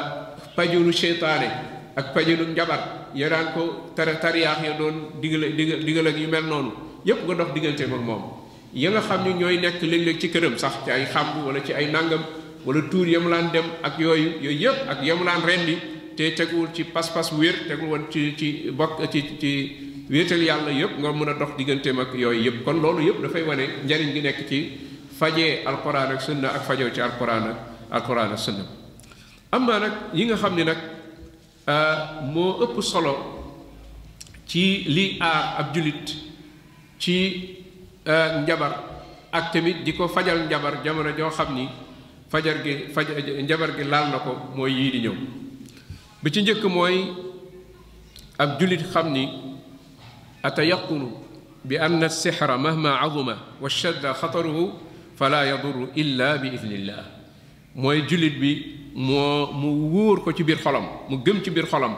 [0.55, 1.49] pajunu seytaane
[1.95, 6.27] ak pajunu njabar ya daan ko tara tariyaax ya doon digal digal digal ak yu
[6.27, 6.71] mel noonu
[7.05, 8.23] yépp nga dox diggante ak moom
[8.73, 11.73] ya nga xam ne ñooy nekk léeg-léeg ci këram sax ci ay xàmb wala ci
[11.73, 12.23] ay nàngam
[12.65, 16.69] wala tuur mu laan dem ak yooyu yooyu yëpp ak yamu laan rendi te teguwul
[16.73, 19.51] ci pas-pas wér teguwul woon ci ci bokk ci ci
[20.09, 23.43] wéetal yàlla yëpp nga mën a dox digganteem ak yooyu yëpp kon loolu yëpp dafay
[23.43, 24.59] wane njariñ gi nekk ci
[25.17, 27.57] fajee alquran ak sunna ak fajoo ci alquran ak
[27.89, 28.65] alquran ak sunna
[29.51, 30.77] am na nag yi nga xam ni nag
[31.67, 31.97] euh,
[32.31, 33.13] moo ëpp solo
[34.45, 36.13] ci lii aar ab jullit
[36.99, 37.55] ci
[38.05, 38.83] euh, njabar
[39.31, 41.69] ak tamit di ko fajal njabar jamono joo xam ni
[42.29, 43.07] fajar gi faj
[43.41, 45.17] njabar gi laal na ko mooy yii di ñëw
[46.23, 46.95] bi ci njëkk mooy
[48.37, 49.23] ab julit xam ni
[50.41, 51.07] atayaqunu
[51.65, 54.71] bi anna sixra mahma azuma wa shadda xataruhu
[55.17, 57.05] fala yaduru illa bi idnillah
[57.75, 58.51] mooy julit bi
[58.95, 61.93] moo mu wóor ko ci biir xolam mu gëm ci biir xolam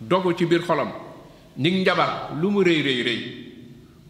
[0.00, 0.90] dogu ci biir xolam
[1.56, 3.20] nig njabar lu mu rëy rëy rëy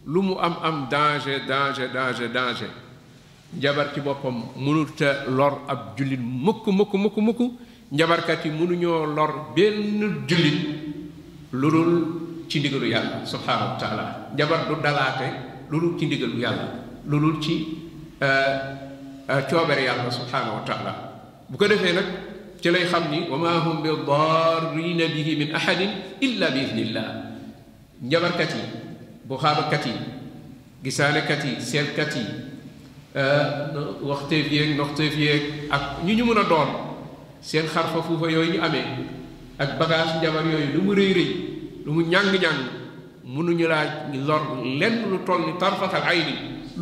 [0.05, 2.69] lu mu am am danger danger danger danger
[3.55, 7.41] njabar ci boppam mënut a lor ab julit mukk mukk mukk mukk
[7.91, 10.59] njabarkat yi mënuñoo lor benn jullit
[11.53, 15.27] lu dul ci ndigalu yàlla subhaanahu wa njabar du dalaate
[15.71, 16.65] lu dul ci ndigalu yàlla
[17.07, 17.67] lu dul ci
[18.21, 20.95] euh, euh, coobere yàlla subhaanahu wa
[21.49, 22.05] bu ko defee nag
[22.61, 25.05] ci lay xam ni wa ma hum bi darrina
[25.39, 25.89] min ahadin
[26.21, 27.05] illa bi idnillah
[28.03, 28.63] njabarkat yi
[29.27, 29.93] buxaabakat yi
[30.83, 32.21] gisaanekat yi seetkat yi
[33.15, 33.73] euh,
[34.03, 36.88] waxteef yeeg ak ñu ñu mën a doon
[37.41, 38.83] seen xarfa fuufa yooyu ñu amee
[39.57, 41.29] ak bagage njabar yooyu lu mu rëy rëy
[41.85, 42.59] lu mu ñàng-ñàng
[43.23, 46.33] mënuñu laa lor lenn lu toll ni tarfatal ay ni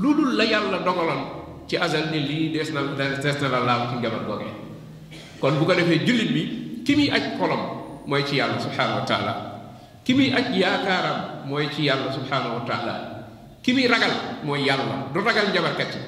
[0.01, 1.21] lu dul la yàlla dogaloon
[1.67, 4.51] ci azal ni lii dees na la laaw ci njabar googee
[5.39, 6.43] kon bu ko defee jullit bi
[6.85, 7.61] ki muy aj xolom
[8.07, 9.61] mooy ci yàlla subhaanahu wa
[10.03, 12.93] ki muy aj yaakaaram mooy ci yàlla subhaanahu wa taala
[13.61, 14.11] ki muy ragal
[14.43, 15.99] mooy yàlla du ragal njabarkat yi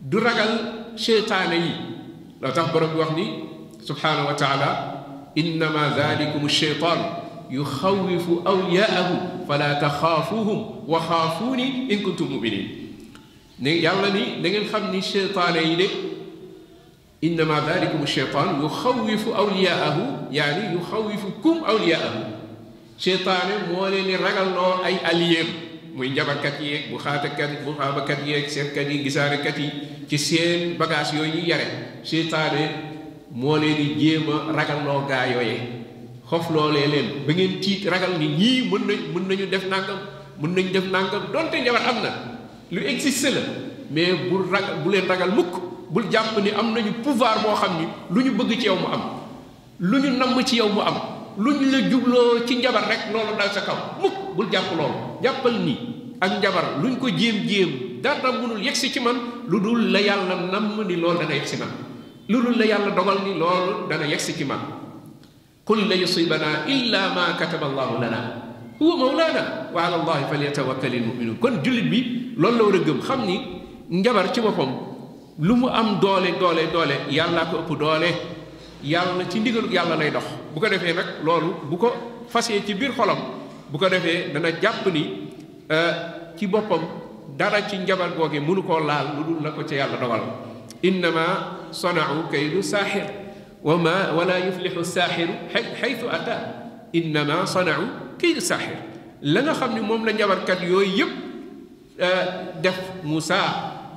[0.00, 0.50] du ragal
[0.96, 1.70] seytaane yi
[2.40, 3.51] loo tax borom bi wax ni
[3.84, 4.94] سبحانه وتعالى
[5.38, 6.98] إنما ذلكم الشيطان
[7.50, 12.78] يخوف أولياءه فلا تخافوهم وخافوني إن كنتم مؤمنين
[13.62, 14.96] يلا ني نغن خم
[15.54, 15.86] ني
[17.24, 22.28] إنما ذلكم الشيطان يخوف أولياءه يعني يخوفكم أولياءه
[22.98, 25.46] شيطان مولين رجل نور أي أليم
[25.92, 29.68] muy njabarkat yeeg bu xaatakat bu xaabakat yeeg seetkat yi gisaarekat yi
[30.08, 31.68] ci seen bagage yooyu yare
[33.34, 35.56] moo leen di jéem a ragalloo gaa yooye
[36.30, 39.98] xof loolee leen ba ngeen tiit ragal ni ñii mën nañ mën nañu def nangam
[40.40, 42.10] mën nañu def nangam donte njabar am na
[42.70, 43.40] lu existe la
[43.90, 45.48] mais bul ragal bu leen ragal mukk
[45.90, 48.86] bul jàpp ni am nañu pouvoir moo xam ni lu ñu bëgg ci yow mu
[48.92, 49.00] am
[49.80, 50.96] lu ñu namm ci yow mu am
[51.38, 55.20] lu ñu la jubloo ci njabar rek loolu dal sa kaw mukk bul jàpp loolu
[55.24, 55.78] jàppal nii
[56.20, 59.16] ak njabar lu ñu ko jéem-jéem dara mënul yegsi ci man
[59.48, 61.68] lu dul la yàlla namm ni loolu dana yegsi man
[62.32, 64.60] lu dul la yàlla dogal ni loolu dana yegsi ci man
[65.64, 68.20] qul la yusibana illa ma kataba allahu lana
[68.80, 73.00] huwa mawlana wa ala allahi falyatawakkal almuminun kon jullit bi loolu la war a gëm
[73.02, 73.36] xam ni
[74.00, 74.72] njabar ci boppam
[75.40, 78.08] lu mu am doole doole doole yàllaa ko ëpp doole
[78.82, 81.88] yàlla ci ndigalu yàlla lay dox bu ko defee nag loolu bu ko
[82.28, 83.18] fasee ci biir xolam
[83.70, 85.28] bu ko defee dana jàpp ni
[85.68, 85.92] euh,
[86.38, 86.80] ci boppam
[87.36, 90.50] dara ci njabar googe mënu koo laal lu dul la ko ca yàlla dogal
[90.84, 93.06] إنما صنعوا كيد ساحر
[93.64, 95.26] وما ولا يفلح الساحر
[95.82, 96.38] حيث أتى
[96.94, 97.86] إنما صنعوا
[98.18, 98.76] كيد ساحر
[99.24, 102.02] la nga xam ni moom la njabarkat yooyu yëpp
[102.58, 102.74] def
[103.06, 103.38] Moussa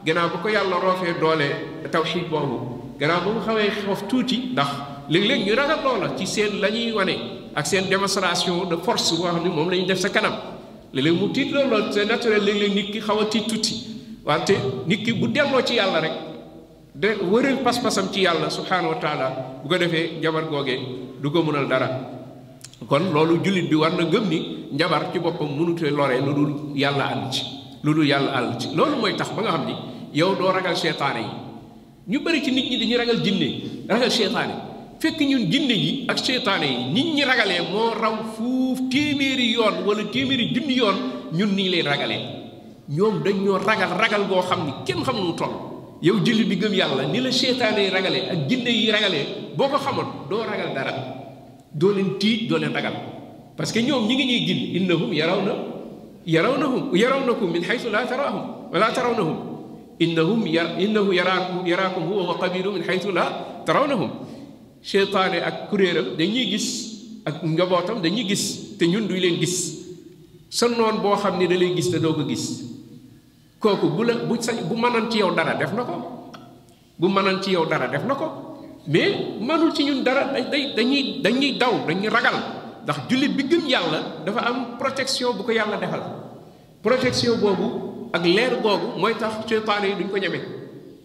[0.05, 1.49] gannaaw ba ko yàlla roofee doole
[1.91, 4.69] tawxiid boobu gannaaw ba mu xawee xoof tuuti ndax
[5.09, 7.15] léeg-léeg ñu ragal loola ci seen la ñuy wane
[7.55, 10.35] ak seen démonstration de force boo xam ni moom la ñuy def sa kanam
[10.93, 13.75] léeg-léeg mu tiit loolu c'est naturel léeg-léeg nit ki xaw a tiit tuuti
[14.25, 14.53] wante
[14.85, 16.13] nit ki bu delloo ci yàlla rek
[16.95, 19.27] de wëral pas-pasam ci yàlla subhaanahu wa taala
[19.61, 20.79] bu ko defee njabar googee
[21.19, 21.89] du ko mënal dara
[22.87, 24.39] kon loolu jullit bi war na gëm ni
[24.71, 27.43] njabar ci boppam mënute lore lu dul yàlla àll ci
[27.83, 29.75] lu dul yàlla àll loolu mooy tax ba nga xam ni
[30.13, 31.29] yow doo ragal seetaane yi
[32.15, 33.49] ñu bëri ci nit ñi dañuy ragal jinne
[33.89, 34.53] ragal seetaane
[34.99, 39.83] fekk ñun jinne yi ak seetaane yi nit ñi ragalee moo raw fuuf téeméeri yoon
[39.85, 40.95] wala téeméeri junni yoon
[41.33, 42.21] ñun nii lay ragalee
[42.87, 45.35] ñoom dañ ñoo ragal ragal goo xam ni kenn xam nu
[46.01, 49.69] yow jullit bi gëm yàlla ni la seytaane yi ragale ak jinne yi ragalee boo
[49.69, 50.91] ko xamoon doo ragal dara
[51.71, 52.93] doo leen tiit doo leen ragal
[53.55, 55.53] parce que ñoom ñi ngi ñuy gin innahum yarawna
[56.25, 59.37] yarawnahum yarawnakum min haythu la tarawhum wa la tarawnahum
[59.99, 60.43] innahum
[60.79, 64.11] innahu yaraakum yaraakum huwa wa qabilu min haythu la tarawnahum
[64.81, 69.79] seytaane ak kuréeram dañuy gis ak njabootam dañuy gis te ñun duy leen gis
[70.49, 72.74] sa noon boo xam ne da lay gis te doo ko gis
[73.65, 75.95] kooku bu la bu sañ bu mënoon ci yow dara def na ko
[77.01, 78.27] bu mënoon ci yow dara def na ko
[78.93, 82.37] mais mënul ci ñun dara day dañuy dañuy daw dañuy ragal
[82.85, 86.01] ndax jullit bi gëm yàlla dafa am protection bu ko yàlla defal
[86.83, 87.67] protection boobu
[88.13, 90.39] ak leer boobu mooy tax seytaane yi duñ ko ñeme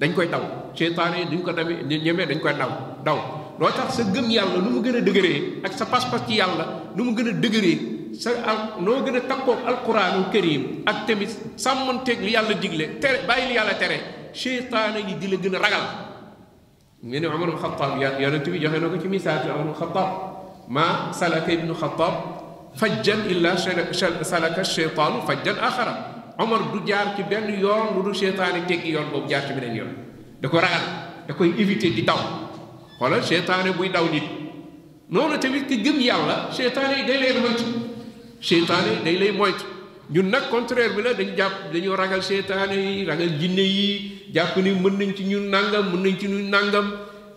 [0.01, 0.43] dañ koy daw
[0.77, 2.71] seytaane yi duñ ko demee ñeme dañ koy daw
[3.07, 3.19] daw
[3.61, 6.65] loo tax sa gëm yàlla nu mu gën a dëgëree ak sa pas-pas ci yàlla
[6.97, 11.31] nu mu gën a dëgëree sa al noo gën a takkoog alquranul karim ak tamit
[11.57, 13.97] sàmmanteeg li yàlla digle tere bàyyi li yàlla tere
[14.35, 15.85] cheytaana yi di la gën a ragal
[17.03, 19.73] mu ne omar ibnu xataab ya yonent bi joxe na ko ci misaal omar ibnu
[19.75, 20.11] xataab
[20.69, 22.15] ma salaka ibnu xataab
[22.77, 28.67] fajjan illa salaka cheytaanu fajjan axara omar du jaar ci benn yoon lu du cheytaani
[28.69, 29.93] teggi yoon boobu jaar ci beneen yoon
[30.43, 30.85] da ko ragal
[31.27, 32.19] da koy éviter di daw
[32.99, 34.25] xoolal cheytaane buy daw nit
[35.09, 37.89] noonu tamit ki gëm yàlla cheytaane yi day leen mënti
[38.47, 39.65] seytaane day lay moytu
[40.11, 43.89] ñun nag contraire bi la dañu jàpp dañoo ragal seytaane yi ragal jinne yi
[44.35, 46.87] jàpp ni mën nañ ci ñun nàngam mën nañ ci ñun nàngam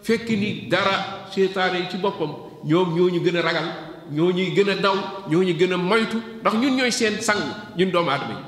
[0.06, 0.96] fekk ni dara
[1.34, 2.32] seytaane yi ci boppam
[2.66, 3.68] ñoom ñoo ñu gën a ragal
[4.16, 4.96] ñoo ñuy gën a daw
[5.30, 7.42] ñoo ñu gën a moytu ndax ñun ñooy seen sang
[7.78, 8.40] ñun doomu aadama yi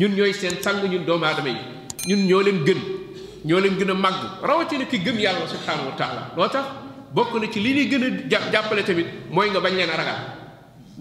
[0.00, 0.78] ñun ñooy seen sang
[1.08, 1.56] doomu aadama yi
[2.14, 2.78] ñun ñoo leen gën
[3.46, 6.64] ñoo leen gën a màgg rawatina ki gëm yàlla subhanahu wa taala loo tax
[7.14, 8.04] bokk na ci li ñuy gën
[8.36, 10.20] a jàppale tamit mooy nga bañ leen a ragal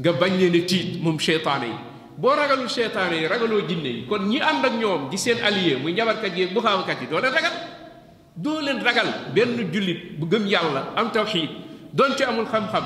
[0.02, 1.78] nga bañ leen a tiit moom seytaane yi
[2.22, 5.74] boo ragalul seytaane yi ragaloo jinne yi kon ñi ànd ak ñoom di seen allié
[5.82, 7.54] muy njabarkat yi bu xaawakat yi doo leen ragal
[8.44, 11.50] doo leen ragal benn jullit bu gëm yàlla am tawxiid
[11.98, 12.86] donte amul xam-xam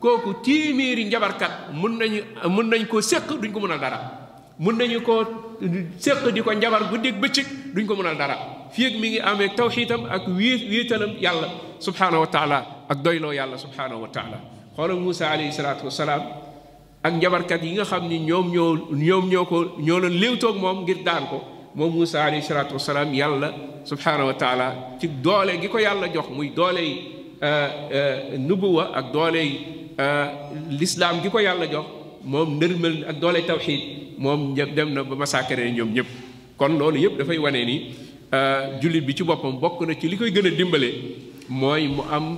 [0.00, 2.20] kooku téeméeri njabarkat mun nañu
[2.54, 3.98] mun nañ ko séq duñ ko mën a dara
[4.58, 5.14] mun nañu ko
[5.98, 8.36] séq di ko njabar bu guddeeg bëccëg duñ ko mën a dara
[8.74, 11.48] fii mi ngi amee tawxiidam ak wii wiitalam yàlla
[11.86, 14.38] subhaanahu wa taala ak doyloo yàlla subhaanahu wa taala
[17.08, 18.70] ak njabarkat yi nga xam ni ñoom ñoo
[19.06, 21.38] ñoom ñoo ko ñoo doon léewtoog moom ngir daan ko
[21.74, 23.48] moom Moussa alayhi salaatu wasalaam yàlla
[23.84, 24.66] subhanahu wa taala
[25.00, 26.94] ci doole gi ko yàlla jox muy doole yi
[28.38, 29.56] nubuwa ak doole yi
[30.80, 31.86] lislaam gi ko yàlla jox
[32.24, 33.80] moom nërmel ak doole tawxid
[34.18, 36.08] moom dem na ba massacré ñoom ñëpp
[36.58, 37.76] kon loolu yëpp dafay wane ni
[38.82, 40.90] julit bi ci boppam bokk na ci li koy gën a dimbale
[41.48, 42.36] mooy mu am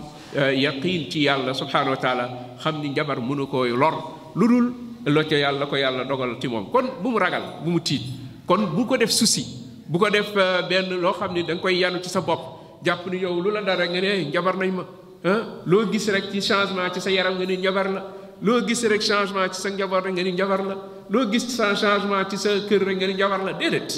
[0.55, 2.25] yaqin ci yàlla subhanahu wa taala
[2.63, 4.65] xam ni njabar mënu koo lor lu dul
[5.07, 8.03] lo co yàlla ko yàlla dogal ci moom kon bu mu ragal bu mu tiit
[8.47, 9.45] kon bu ko def souci
[9.89, 12.83] bu ko def euh, benn loo xam ni da nga koy yanu ci sa bopp
[12.85, 14.85] jàpp ni yow lu la dara nga ne eh, njabar nañ ma
[15.67, 18.05] loo gis rek ci changement ci sa yaram nga ni njabar la
[18.41, 20.77] loo gis rek changement ci sa njaboot nga ni njabar la
[21.09, 23.89] loo gis sa changement ci sa kër rek nga ni njabar la déedéet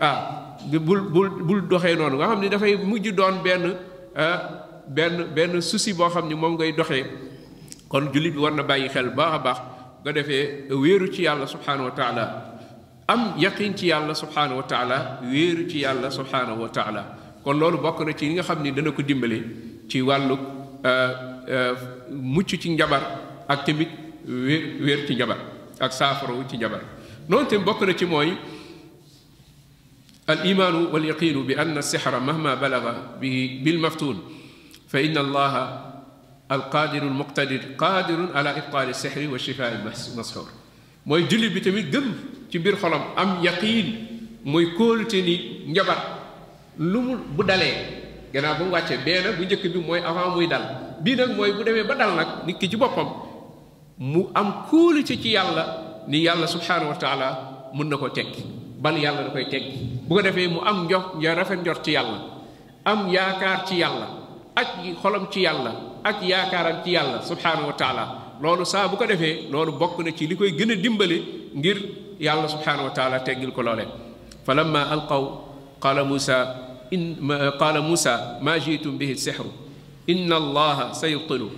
[0.00, 3.64] ah bul bul doxee noonu nga xam ni dafay mujj doon benn
[4.16, 4.36] euh,
[4.88, 7.04] benn benn souci boo xam ni moom ngay doxee
[7.88, 9.58] kon jullit bi war na bàyyi xel baax a baax
[10.08, 12.24] ko defee wéeru ci yàlla subhanahu wa taala
[13.08, 17.02] am yaqin ci yàlla subhanahu wa taala wéeru ci yàlla subhanahu wa taala
[17.44, 19.38] kon loolu bokk na ci li nga xam ni dana ko dimbale
[19.88, 20.36] ci wàllu
[22.08, 23.02] mucc ci njabar
[23.48, 23.88] ak tamit
[24.24, 25.38] wér wér ci njabar
[25.80, 26.80] ak saafarawu ci njabar
[27.28, 28.32] noonu tamit bokk na ci mooy
[30.28, 32.84] الإيمان واليقين بأن السحر مهما بلغ
[33.64, 34.16] بالمفتون
[34.92, 35.52] فإن الله
[36.48, 39.76] alqaadir almuqtadir qaadirun ala ibtaali sixri wa shifaa
[40.16, 40.48] masxuur
[41.04, 42.06] mooy jullit bi tamit gëm
[42.50, 43.88] ci biir xolam am yaqiin
[44.44, 45.34] mooy kóolute ni
[45.68, 45.98] njabar
[46.80, 47.74] lu mu bu dalee
[48.32, 50.64] gannaaw ba mu wàccee bee nag bu njëkk bi mooy avant muy dal
[51.04, 53.08] bii nag mooy bu demee ba dal nag nit ki ci boppam
[53.98, 55.64] mu am kóolute ci yàlla
[56.08, 57.28] ni yàlla subhanahu wa taala
[57.76, 58.42] mun na ko tekki
[58.80, 61.92] bal yàlla da koy tekki bu ko defee mu am njox ya rafet njor ci
[61.92, 62.18] yàlla
[62.84, 64.16] am yaakaar ci yàlla
[64.60, 64.68] ak
[65.02, 65.72] xolam ci yàlla
[66.08, 68.04] ak yaakaaram ci yàlla subhanahu wa taala
[68.42, 71.18] loolu saa bu ko defee loolu bokk na ci li koy gën a dimbali
[71.58, 71.78] ngir
[72.26, 73.86] yàlla subhanahu wa taala teggil ko loolee
[74.46, 75.24] falamma alqaw
[75.84, 76.38] qala musa
[76.94, 77.02] in
[77.62, 78.14] qala musa
[78.46, 79.50] ma jitum bihi sihru
[80.12, 81.48] inna allaha sayubtilu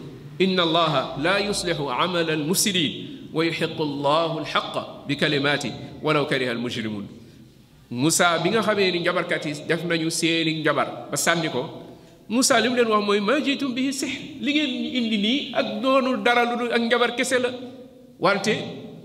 [0.45, 2.93] inna allaha la yuslihu amala almufsidin
[3.37, 5.71] wa yuhiqu allahu alhaqa bi kalimati
[6.05, 7.07] walaw kariha almujrimun
[8.05, 11.63] musa bi nga xamee ni njabarkat yi def nañu seeni njabar ba sànni ko
[12.33, 14.13] Moussa li mu leen wax mooy ma jiitum bi six
[14.45, 17.49] li ngeen indi nii ak doonul dara lu dul ak njabar kese la
[18.25, 18.53] wante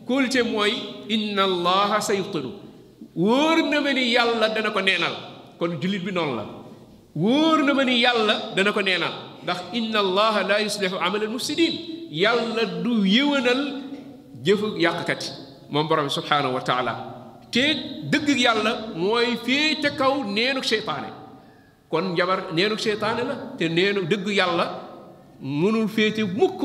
[0.08, 0.72] kóolute mooy
[1.16, 2.52] inna allaha sayubtilu
[3.24, 3.58] wóor
[4.18, 5.16] yàlla dana ko neenal
[5.60, 6.44] kon jullit bi noonu la
[7.24, 9.14] wóor na ma ni yàlla dana ko neenal
[9.46, 11.74] ndax inna allaha la yuslihu amalal mufsidin
[12.24, 13.64] yàlla du yëwanal
[14.46, 15.30] jëfu yàqkat yi
[15.74, 16.94] moom borom bi wa taala
[17.54, 17.66] te
[18.12, 18.72] dëgg yàlla
[19.04, 21.15] mooy féete kaw neenu seytaane
[21.90, 24.66] kon njabar neenu seytaane la te neenu dëgg yàlla
[25.42, 26.62] mënul féete mukk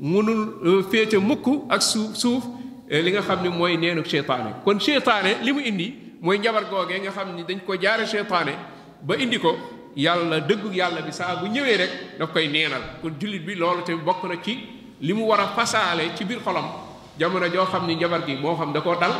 [0.00, 2.44] mënul euh, féete mukk ak suuf suuf
[2.90, 5.88] euh, li nga xam ni mooy neenu seytaane kon seytaane li mu indi
[6.20, 8.52] mooy njabar googee nga xam ni dañ ko jaare seytaane
[9.02, 9.56] ba indi ko
[9.96, 13.82] yàlla dëggu yàlla bi saa bu ñëwee rek daf koy neenal kon jullit bi loolu
[13.84, 14.58] te bokk na ci
[15.00, 16.66] li mu war a fasaale ci biir xolam
[17.18, 19.14] jamono joo xam ni njabar gi moo xam da koo dal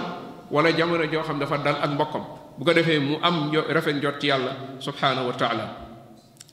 [0.50, 2.24] wala jamono joo xam dafa dal ak mbokkam
[2.58, 5.64] bu ko defee mu am rafet njot ci yàlla subhanahu wa taala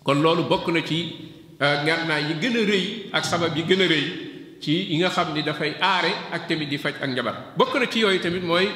[0.06, 1.16] kon loolu bokk na ci
[1.60, 4.06] ngànnaay yi gën a rëy ak sabab yi gën a rëy
[4.62, 7.86] ci yi nga xam ni dafay aare ak tamit di faj ak njabar bokk na
[7.89, 8.68] ci yooyu tamit mooy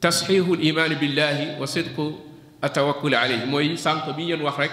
[0.00, 2.14] tasxiixul imaan billahi wa sidqu
[2.62, 4.72] atawakkul alayhi mooy sànq bi ngeen wax rek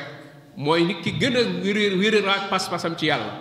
[0.55, 3.33] mooy nit ki gën a wéréer wéréer ak pas-pasam ci yàlla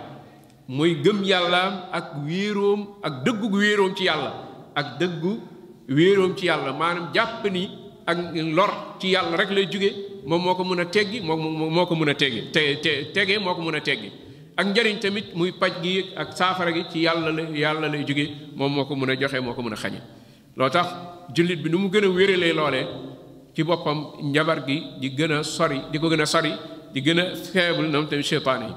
[0.67, 4.33] mooy gëm yàlla ak wéeroom ak dëggu wéeroom ci yàlla
[4.75, 5.39] ak dëggu
[5.87, 9.93] wéeroom ci yàlla maanaam jàpp ni ak lor ci yàlla rek lay jóge
[10.25, 13.39] moom moo ko mën a teggi moo moo ko mën a teggi te te tegee
[13.39, 14.11] moo ko mën a teggi
[14.57, 18.25] ak njariñ tamit muy paj gi ak saafara gi ci yàlla la yàlla lay jóge
[18.55, 20.01] moom moo ko mën a joxe moo ko mën a xañe
[20.55, 20.87] loo tax
[21.35, 22.81] jullit bi nu mu gën a wéralee loole
[23.55, 26.51] ci boppam njabar gi di gën a sori di ko gën a sori
[26.93, 28.73] di gën a faible noonu tamit cheytaan yi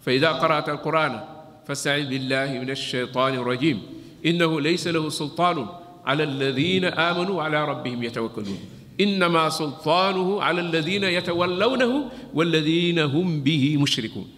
[0.00, 1.18] fa ida qara'ta alqurana
[1.64, 3.78] fasta'id billahi min alcheytani rajim
[4.22, 8.58] innahu laysa lahu sultaanun على الذين امنوا على ربهم يتوكلون
[9.00, 14.28] انما سلطانه على الذين يتولونه والذين هم به مشركون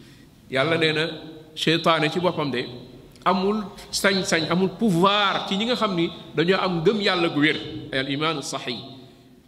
[0.51, 1.23] يلا نينا
[1.55, 2.67] شيطان تي بوبام دي
[3.27, 7.57] امول سان سان امول بوفوار تي نيغا خامني دانيو ام گم يالا گو وير
[7.95, 8.79] الايمان الصحيح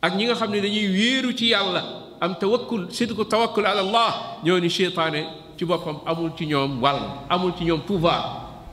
[0.05, 1.83] اك نيغا خامني دانيي ويرو تي يالا
[2.25, 4.11] ام توكل صدق توكل على الله
[4.45, 5.13] نيوني شيطان
[5.59, 6.99] تي بوبام امول تي نيوم وال
[7.33, 8.23] امول تي نيوم بوفوار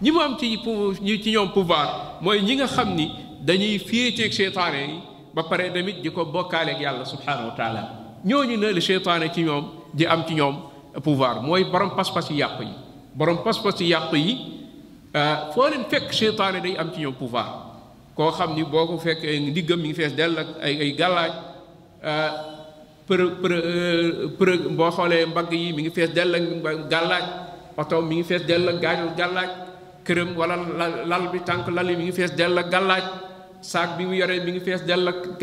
[0.01, 0.57] ني ام تي
[1.01, 2.65] ني تي نيوم بوفوار موي نيغا
[3.45, 4.97] dañuy féeteeg seytaane yi
[5.35, 7.81] ba pare tamit di ko bokkaaleek yàlla subhaanahu wa
[8.25, 10.55] ñoo ñu ne la seytaane ci ñoom di am ci ñoom
[11.03, 12.73] pouvoir mooy borom pas-pas yi yàq yi
[13.13, 14.37] borom pas-pas ci yàq yi
[15.15, 17.77] euh, foo leen fekk seytaane day am ci ñoom pouvoir
[18.15, 21.31] koo xam ni boo ko fekkee ndiggam mi ngi fees dell ak ay ay gàllaaj
[22.03, 22.31] euh,
[23.07, 24.07] për për euh,
[24.39, 26.43] për boo xoolee mbagg yi mi ngi fees dell ak
[26.89, 27.23] gàllaaj
[27.77, 29.49] oto mi ngi fees dell ak gaañu gàllaaj
[30.05, 30.55] këram wala
[31.05, 33.03] lal bi tànk lal yi mi ngi fees dell ak gàllaaj
[33.65, 35.41] sak bi mu yoré mi ngi fess dell ak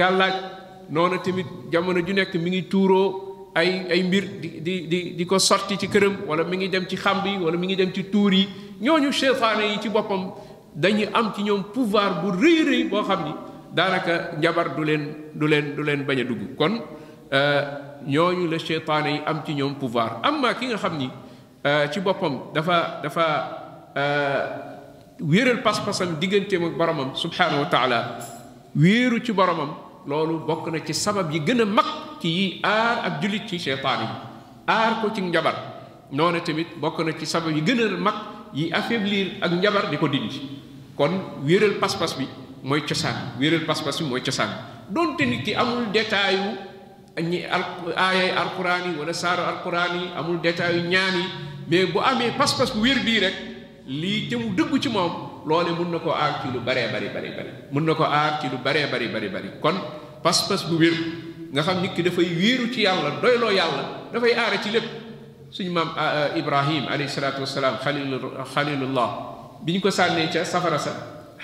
[0.91, 5.25] nona tamit jamono ju nek mi ngi turo ay ay mbir di di di di
[5.27, 8.05] ko sorti ci kërëm wala mi ngi dem ci xambi wala mi ngi dem ci
[8.09, 8.47] tour yi
[8.81, 10.33] ñooñu sheytaane yi ci boppam
[10.75, 13.33] dañu am ci ñoom pouvoir bu rëy rëy boo xam ni
[13.75, 15.05] daanaka njabar du leen
[15.35, 16.81] du leen du leen bañ dugg kon
[17.33, 17.63] euh,
[18.07, 21.11] ñooñu la sheytaane yi am ci ñoom pouvoir amma ki nga xam ni
[21.67, 23.25] euh, ci boppam dafa dafa
[23.97, 24.72] euh,
[25.23, 27.99] wéeral pas-pasam digganteem ak boromam subhaanahu wa taala
[28.75, 33.07] wéeru ci boromam loolu bokk na ci sabab yi gën a mag ci yi aar
[33.07, 34.09] ab jullit ci seytaan yi
[34.67, 35.55] aar ko ci njabar
[36.11, 38.17] noonu tamit bokk na ci sabab yi gën a mag
[38.53, 40.41] yi affaiblir ak njabar di ko dindi
[40.99, 42.27] kon wéeral pas-pas bi
[42.67, 44.51] mooy cosaan wéeral pas-pas bi mooy cosaan
[44.91, 46.51] donte nit ki amul détail yu
[47.23, 47.63] ñi al
[47.97, 51.25] aayay alquran yi wala saaru alquran yi amul détail yu ñaan yi
[51.71, 53.35] mais bu amee pas-pas bu wér bii rek
[53.89, 57.09] lii te mu dëggu ci moom loole mun na ko aar ci lu bare bari
[57.11, 59.75] bari bari na ko aar ci lu bare bari bari bari kon
[60.23, 60.95] pas-pas bu wér
[61.53, 64.85] nga xam nit ki dafay wéeru ci yàlla doyloo yàlla dafay aare ci lépp
[65.51, 65.91] suñu maam
[66.39, 68.19] ibrahim alayhi salatu wasalaam xalilu
[68.55, 69.11] xalilullah
[69.67, 70.93] biñ ko sànnee ca safara sa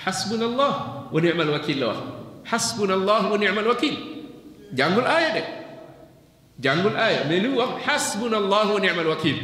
[0.07, 3.95] allah wa ni'mal wakil la wax allah wa ni'mal wakil
[4.73, 5.43] jàngul aaya de
[6.59, 9.35] jàngul aaya mais li mu wax allah wa ni'mal wakil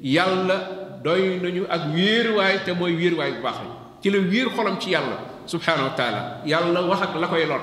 [0.00, 3.58] yàlla doy nañu ak wéeruwaay te mooy waay bu baax
[4.02, 7.62] ci la wéer xolam ci yàlla subhaanahu wa taala yàlla wax ak la koy lor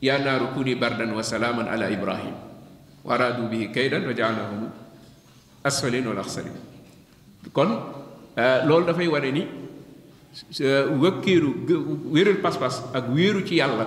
[0.00, 2.32] yaa naaru kuni bardan wa salaaman ala ibrahim
[3.04, 4.72] wa araadu bihi kaydan wa jaalnahum
[5.62, 6.56] asfalin wal axsarin
[7.52, 7.70] kon
[8.38, 9.44] euh, loolu dafay wone ni
[10.64, 11.50] euh, wëkkeeru
[12.08, 13.84] wéerul pas-pas ak wéeru ci yàlla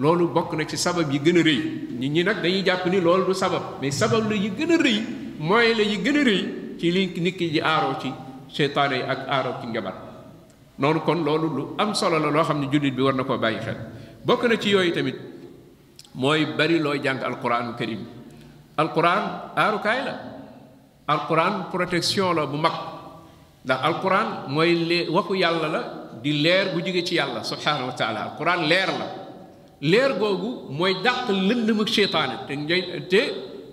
[0.00, 1.60] loolu bokk na ci sabab yi gën a rëy
[2.00, 4.78] nit ñi nag dañuy jàpp ni loolu du sabab mais sabab la yi gën a
[4.78, 5.00] rëy
[5.38, 8.12] mooy la yi gën a rëy ci li nit ji aaroo ci
[8.48, 9.94] seytaane yi ak aaroo ci njabar
[10.78, 13.36] noonu kon loolu lu am solo la loo xam ne jullit bi war na koo
[13.36, 13.76] bàyyi xel
[14.24, 15.16] bokk na ci yooyu tamit
[16.14, 18.06] mooy bari looy jàng alquraanu karim
[18.76, 19.22] alquran
[19.56, 20.14] aarukaay la
[21.08, 22.72] alquran protection la bu mag
[23.64, 25.80] ndax alquran mooy le waxu yàlla la
[26.22, 29.06] di leer bu jóge ci yàlla subhaanahu wa taala alquran leer la
[29.80, 32.54] leer googu mooy dàq lëndëm ak seytaane te
[33.10, 33.20] te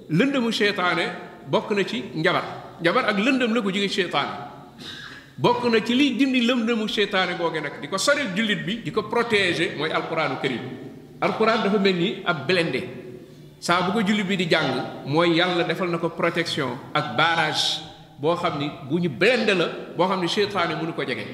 [0.09, 1.05] lëndëm seytaane
[1.51, 4.35] bokk na ci njabar jabar ak lëndëm la ko jóge seytaane
[5.37, 8.91] bokk na ci liy dindi lëndëmu seytaane googe nag di ko soril jullit bi di
[8.91, 10.61] ko protéger mooy alquraanu karim
[11.19, 12.81] alquraan dafa mel nii ab blindé
[13.59, 17.65] saa bu ko jullit bi di jàng mooy yàlla defal na ko protection ak barage
[18.19, 21.25] boo xam ni bu ñu blindé la boo xam ni seytaane mënu ko jege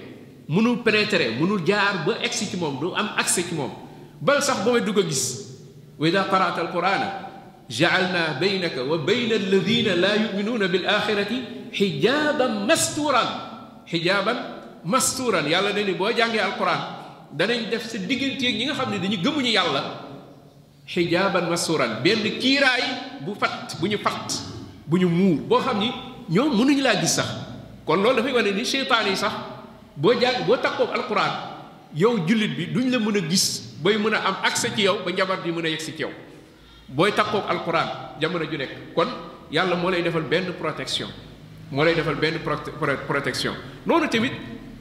[0.49, 3.71] mënul pénétrer mënul jaar ba egsi ci moom du am accès ci moom
[4.19, 5.49] bal sax ba may dugg a gis
[5.97, 7.29] wa ida qaraata alquraana
[7.71, 11.37] jaalna baynaka wa bayna alladina laa yuminuuna bil axirati
[11.79, 13.29] xijaaban mastuuran
[13.91, 14.37] xijaaban
[14.83, 16.79] mastuuran yàlla ne ni boo jàngee alquran
[17.37, 19.81] danañ def sa digganteeg ñi nga xam ne dañu gëmuñu yàlla
[20.93, 22.83] xijaaban mastuuran benn kiiraay
[23.23, 24.27] bu fat bu ñu fat
[24.89, 25.87] bu ñu muur boo xam ni
[26.29, 27.27] ñoom mënuñu laa gis sax
[27.85, 29.31] kon loolu dafay wane ni seytaan yi sax
[29.95, 31.31] boo jàng boo takkoog alquran
[31.95, 34.97] yow jullit bi duñ la mën a gis booy mën a am accès ci yow
[35.05, 36.11] ba njabar di mën a yegg si ci yow
[36.91, 39.07] booy takkook alquran jamono ju nekk kon
[39.51, 41.09] yàlla moo lay defal benn protection
[41.71, 42.39] moo lay defal benn
[43.07, 43.53] protection
[43.85, 44.31] noonu tamit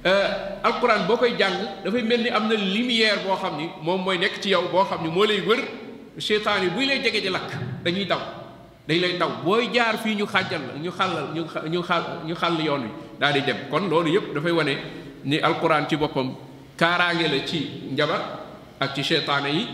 [0.05, 4.03] euh, alquran boo koy jàng dafay mel ni am na lumière boo xam ni moom
[4.03, 5.63] mooy nekk ci yow boo xam ni moo lay wër
[6.19, 7.55] seytaan yi buy lay jege di lakk
[7.85, 8.21] dañuy daw
[8.89, 12.61] dañ lay daw booy jaar fii ñu xàjjal ñu xàllal ñu ñu xàll ñu xàll
[12.67, 12.89] yoon wi
[13.21, 14.75] daal di dem kon loolu yëpp dafay wane
[15.25, 16.35] ni alquran ci boppam
[16.77, 17.61] kaaraange la ci
[17.93, 18.23] njabar
[18.81, 19.67] ak ci seytaane yi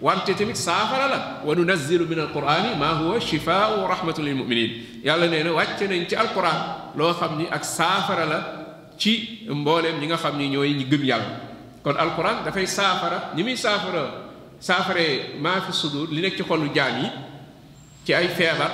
[0.00, 6.02] وابتتمت سافر لا وننزل من القران ما هو شفاء ورحمه للمؤمنين يلا نينا واتنا ان
[6.12, 8.64] القران لو خمني اك سافر لا
[9.00, 11.36] تي مبولم نيغا خمني نيوي ني گم يالا
[12.02, 13.94] القران دا سافر نيمي سافر
[14.60, 14.98] سافر
[15.40, 17.10] ما في الصدور لي نك خولو جامي
[18.06, 18.70] تي اي فيبر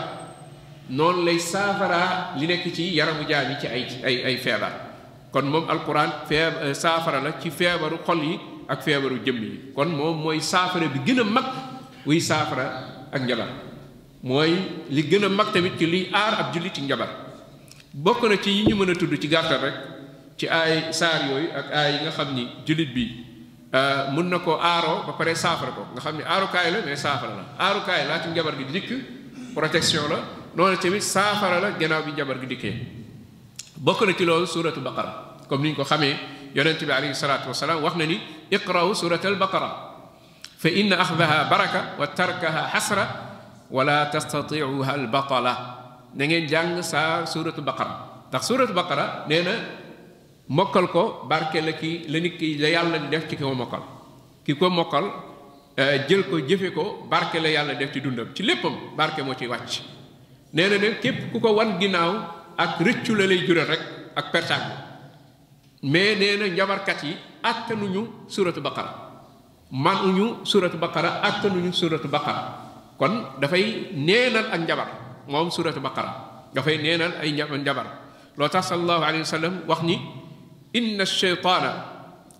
[0.91, 1.93] نون لي سافر
[2.37, 4.73] لي نك تي يارم جامي تي اي اي اي فيبر
[5.75, 8.39] القران فيب سافر لا تي فيبر خولي
[8.71, 11.45] ak feebaru jëmm yi kon moom mooy saafara bi gën a mag
[12.07, 13.51] wuy saafara ak njabar
[14.23, 14.51] mooy
[14.89, 17.09] li gën a mag tamit ki liy aar ab jullit njabar
[17.93, 19.75] bokk na ci ñu mën a tudd ci gàttal rek
[20.39, 23.05] ci ay saar yooyu ak ay yi nga xam ni jullit bi
[23.75, 27.35] euh, mën na ko aaroo ba pare saafara ko nga xam ni aarukaay la saafara
[27.35, 28.91] la aarukaay laa ci njabar gi dikk
[29.55, 30.19] protection la
[30.55, 32.77] noonu tamit saafara la gannaaw bi njabar gi dikkee
[33.77, 36.15] bokk na ci loolu suuratu baqara comme ni ñu ko xamee
[36.55, 38.19] yonent bi alayhi salaatu wasalaam wax na ni
[38.51, 39.71] iqra'u surat al-baqara
[40.59, 43.05] fa in axdaha baraka wa tarkaha xasra
[43.71, 45.53] wala tastatiuha albatala
[46.15, 49.53] na ngeen jàng saa suratu baqara ndax suratu baqara nee na
[50.51, 53.83] mokkal ko barke la kii la nit ki la yàlla def ci ko mokkal
[54.45, 55.05] ki ko mokkal
[56.09, 59.47] jël ko jëfe ko barke la yàlla def ci dundam ci léppam barke moo ci
[59.47, 59.75] wàcc
[60.53, 62.13] nee na képp ku ko wan ginnaaw
[62.59, 63.81] ak rëccu la lay jural rek
[64.19, 64.75] ak pertaange
[65.83, 69.25] mais nee njabarkat yi attanuñu suratu baqara
[69.73, 74.89] manuñu suratu baqara attanuñu suratu baqara kon dafay neenal ak njabar
[75.29, 77.89] moom suratu baqara dafay neenal ay njabar
[78.37, 79.97] loo tax sallallahu alayhi wa sallam wax ni
[80.77, 81.73] inna shaytaana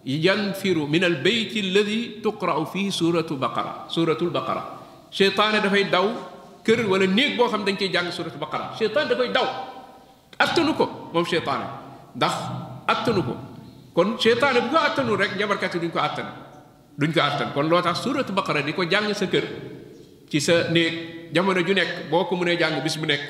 [0.05, 4.79] yanfiru min al bayt alladi tuqra'u fii suratu baqara suratul baqara
[5.13, 6.07] seytaane dafay daw
[6.65, 9.47] kër wala néeg boo xam dañ koy jàng suratu baqara seytaane dafay daw
[10.41, 11.67] attanu ko moom seytaane
[12.17, 12.35] ndax
[12.91, 13.35] attanu ko
[13.95, 16.27] kon seytaane bu ko àttanul rek njabarkat yi duñ ko àttan
[16.99, 19.45] duñ ko àttan kon loo tax suuratu baqara di ko jàng sa kër
[20.31, 23.21] ci sa néeg jamono ju nekk boo ko mënee jàng bis bu nekk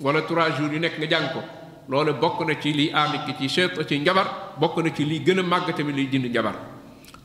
[0.00, 1.40] wala trois jours yu nekk nga jàng ko
[1.88, 4.26] loolu bokk na ci liy aamit ci seytaan ci njabar
[4.60, 6.54] bokk na ci liy gën a màgg tamit liy dindi njabar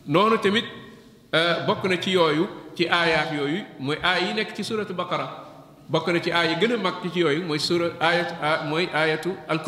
[0.06, 0.66] noonu tamit
[1.34, 5.28] euh, bokk na ci yooyu ci aayaat yooyu mooy aay yi nekk ci suuratu baqara
[5.88, 8.36] bokk na ci aay yi gën a mag ci yooyu mooy suura aayatu
[8.70, 9.60] mooy aayatu al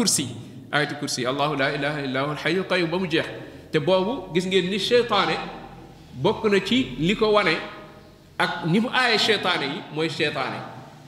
[0.76, 3.26] ayatul kursi allahu laa ilaha illa huwa ba mu jeex
[3.72, 5.36] te boobu gis ngeen ni seytaane
[6.20, 7.56] bokk na ci li ko wane
[8.38, 10.60] ak ni mu aaye seytaane yi mooy seytaane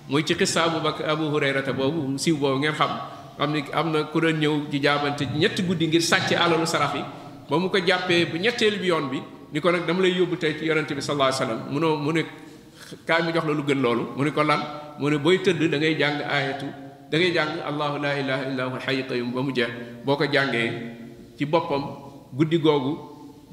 [0.09, 2.91] mooy ci xissa abu bakar abu hurayrata boobu siiw boobu ngeen xam
[3.39, 6.93] am ni am na ku doon ñëw di jaabante ñetti guddi ngir sàcc alalu sarax
[6.95, 7.03] yi
[7.49, 9.20] ba mu ko jàppee bu ñetteel bi yoon bi
[9.53, 12.11] ni ko nag dama lay yóbbu tey ci yonente bi sallallahu alayhi wasallam munoo mu
[12.15, 12.22] ne
[13.07, 14.61] kaay mu jox la lu gën loolu mu ne ko lan
[14.99, 16.18] mu ne booy tëdd da jàng
[17.12, 19.72] da ngay jàng allahu la ilaha illa hu hayy qayyum ba mu jeex
[20.05, 20.26] boo ko
[21.39, 21.84] ci boppam
[22.36, 22.91] guddi googu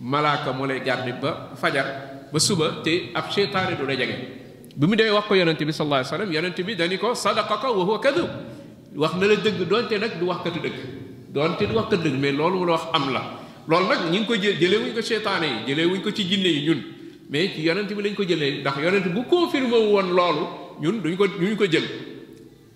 [0.02, 1.86] malaaka moo lay garde ba fajar
[2.32, 4.16] ba suba te ab cheytaane du la jege
[4.76, 7.70] bi mu dee wax ko yonente bi sallallahu alayhi wasallam yonente bi dani ko sadaqaka
[7.70, 8.28] wa huwa kadhub
[9.02, 10.74] wax na la dëgg donte nag du wax katu dëgg
[11.32, 13.22] donte du wax katu dëgg mais loolu mu la wax am la
[13.70, 16.22] loolu nag ñi ngi ko jël jëlee wuñ ko cheytaane yi jëlee wuñ ko ci
[16.26, 16.80] jinne yi ñun
[17.30, 20.42] mais ci yonente bi lañ ko jëlee ndax yonente bu confirmé woon loolu
[20.82, 21.84] ñun duñ ko duñ ko jël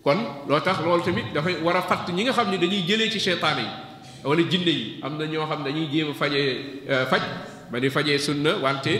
[0.04, 3.10] kon loo tax loolu tamit dafay war a fatt ñi nga xam ne dañuy jëlee
[3.10, 6.46] ci seytaane yi wala jinne yi am na ñoo xam dañuy jéem a fajee
[6.88, 7.22] euh, faj
[7.70, 8.94] ba di fajee sunna wante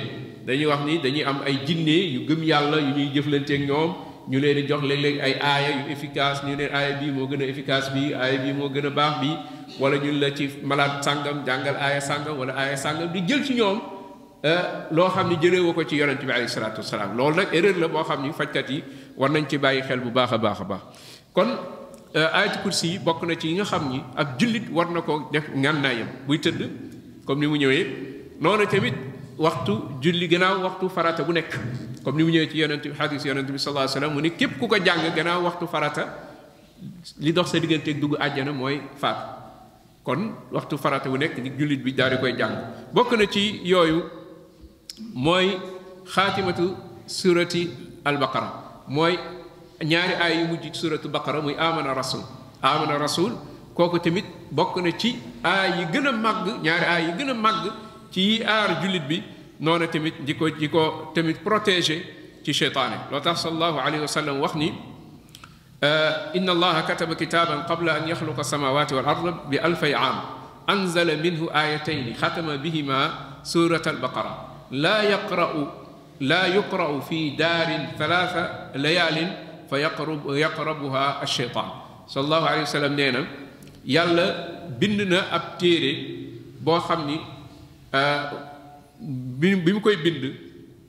[0.47, 3.91] dañuy wax ni dañuy am ay jinne yu gëm yàlla yu ñuy jëflanteeg ñoom
[4.29, 7.43] ñu leen di jox léeg-léeg ay aaya yu efficace ñu ne aaya bii moo gën
[7.43, 9.37] a efficace bii bii moo gën a baax bii
[9.79, 13.55] wala ñun la ci malaat sàngam jàngal aaya sàngam wala aaya sàngam di jël ci
[13.55, 13.79] ñoom
[14.45, 17.55] euh, loo xam ne jëlee woo ko ci yonent bi alayhi salaatu salaam loolu nag
[17.55, 18.83] erreur la boo xam ni fajkat yi
[19.19, 20.81] war nañ ci bàyyi xel bu baax a baax a baax
[21.35, 21.49] kon
[22.15, 25.01] euh, ayatu kursi yi bokk na ci yi nga xam ni ak jullit war na
[25.03, 26.61] ko def ngànnaayam buy tëdd
[27.27, 27.87] comme ni mu ñëwee
[28.41, 28.95] noonu tamit
[29.37, 31.51] waxtu julli gannaaw waxtu farata bu nekk
[32.05, 34.59] comme ni ñëwee ci yonent bi xadis yonent bi sallallahu alayhi wasallam mu ni képp
[34.59, 36.05] ku ko jàng gannaaw waxtu farata
[37.19, 39.17] li dox sa digganteeg dugg àjjana mooy faat
[40.05, 42.55] kon waxtu farata bu nekk ni jullit bi daal di koy jàng
[42.95, 44.03] bokk na ci yooyu
[45.15, 45.59] mooy
[46.07, 47.69] xaatimatu surati
[48.05, 49.15] al baqara mooy
[49.85, 52.25] ñaari aay yu mujj ci suratu baqara muy amana rasul
[52.63, 53.33] amana rasul
[53.77, 57.35] kooku tamit bokk na ci aay yi gën a màgg ñaari aay yi gën a
[57.35, 57.65] màgg
[58.11, 59.23] ci yi aar jullit bi
[59.61, 62.01] noona tamit di ko di ko tamit protéger
[62.43, 64.73] ci cheytaane loo tax sallallahu alayhi wa sallam wax ni
[66.35, 70.17] إن الله كتب كتابا قبل أن يخلق السماوات والأرض بألف عام
[70.71, 73.01] أنزل منه آيتين ختم بهما
[73.47, 74.33] سورة البقرة
[74.75, 75.47] لا يقرأ
[76.21, 79.33] لا يقرأ في دار ثلاث ليال
[79.71, 81.69] فيقرب يقربها الشيطان
[82.07, 83.27] صلى الله عليه وسلم نينا
[83.87, 84.49] يلا
[84.81, 86.19] بننا ابتيري
[86.63, 87.19] بو خامني
[87.95, 88.31] ا
[89.39, 90.23] بيمكوي بند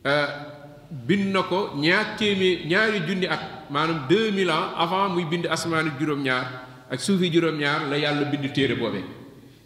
[0.05, 0.25] ا
[0.91, 6.45] بن نكو نياكيمي نياري جوني ات مانام 2000 ans avant muy bind asman jurom ñaar
[6.91, 9.05] ak soufi jurom ñaar la yalla bind téré bobé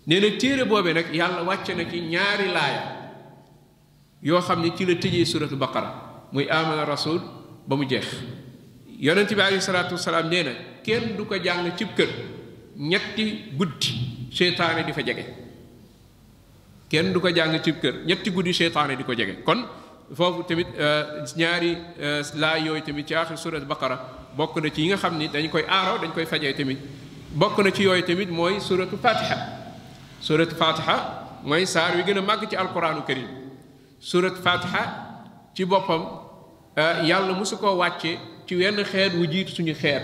[0.08, 3.03] néna téré bobé nak yalla waccé na ci ñaari laaya
[4.24, 5.90] yoo xam ne ci la tëjee suratul baqara
[6.32, 7.22] muy amana rasul
[7.68, 8.06] ba mu jeex
[9.00, 10.46] yonent bi alayhi salaatu wasalaam nee
[10.84, 12.10] kenn du ko jàng cib kër
[12.78, 13.90] ñetti guddi
[14.32, 15.26] seytaane di fa jege
[16.90, 19.66] kenn du ko jàng cib kër ñetti guddi seytaane di ko jege kon
[20.16, 23.98] foofu tamit euh, ñaari euh, laa yooyu tamit ci aaxir surat baqara
[24.38, 26.80] bokk na ci yi nga xam ni dañ koy aaroo dañ koy fajee tamit
[27.34, 29.36] bokk na ci yooyu tamit mooy suratu fatiha
[30.22, 30.98] suratu fatiha
[31.44, 33.43] mooy saar wi gën a màgg ci alquraanu karim
[34.04, 34.84] surat fatiha
[35.56, 36.02] ci boppam
[37.08, 40.04] yàlla mosu koo wàcce ci wenn xeet wu jiitu suñu xeet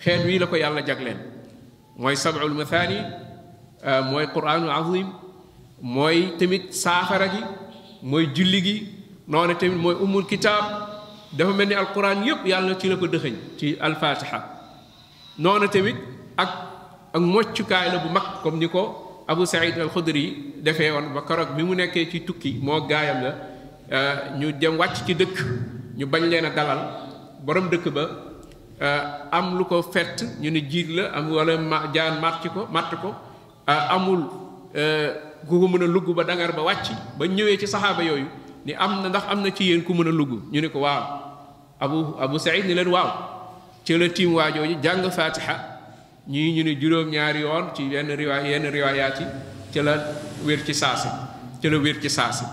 [0.00, 1.16] xeet wii la ko yàlla jagleen
[1.98, 2.98] mooy sab'ul mathani
[4.10, 5.06] mooy qur'anul azim
[5.82, 7.42] mooy tamit saafara gi
[8.02, 8.76] mooy julli gi
[9.28, 10.64] noonu tamit mooy umul kitaab
[11.30, 14.38] dafa mel ni alquran yépp yàlla ci la ko dëxëñ ci alfatiha
[15.38, 15.96] noonu tamit
[16.38, 16.48] ak
[17.12, 21.52] ak moccukaay la bu mag comme ni ko Abu Saïd al-Xudri defee woon ba keroog
[21.54, 23.32] bi mu nekkee ci tukki moo gaayam la
[23.92, 25.36] euh, ñu dem wàcc ci dëkk
[25.98, 26.78] ñu bañ leen a dalal
[27.44, 28.04] boroom dëkk ba
[28.80, 32.66] euh, am lu ko fett ñu ne jiit la am wala ma jaan màtt ko
[32.72, 33.08] màtt ko
[33.68, 34.22] euh, amul
[35.46, 38.26] ku ko mën a lugg ba dangar ba wàcc ba ñëwee ci saxaaba yooyu
[38.64, 40.78] ni am na ndax am na ci yéen ku mën a lugg ñu ne ko
[40.80, 41.04] waaw
[41.78, 43.10] abu abu saïd ni leen waaw
[43.84, 45.77] ci la tiim waajooju jàng fatiha
[46.28, 49.26] ñii ñu ne juróom-ñaari yoon ci yenn riwa yenn riwaayaat yi
[49.72, 49.94] ci la
[50.44, 51.08] wér ci saasi
[51.60, 52.44] ci la wér ci saasi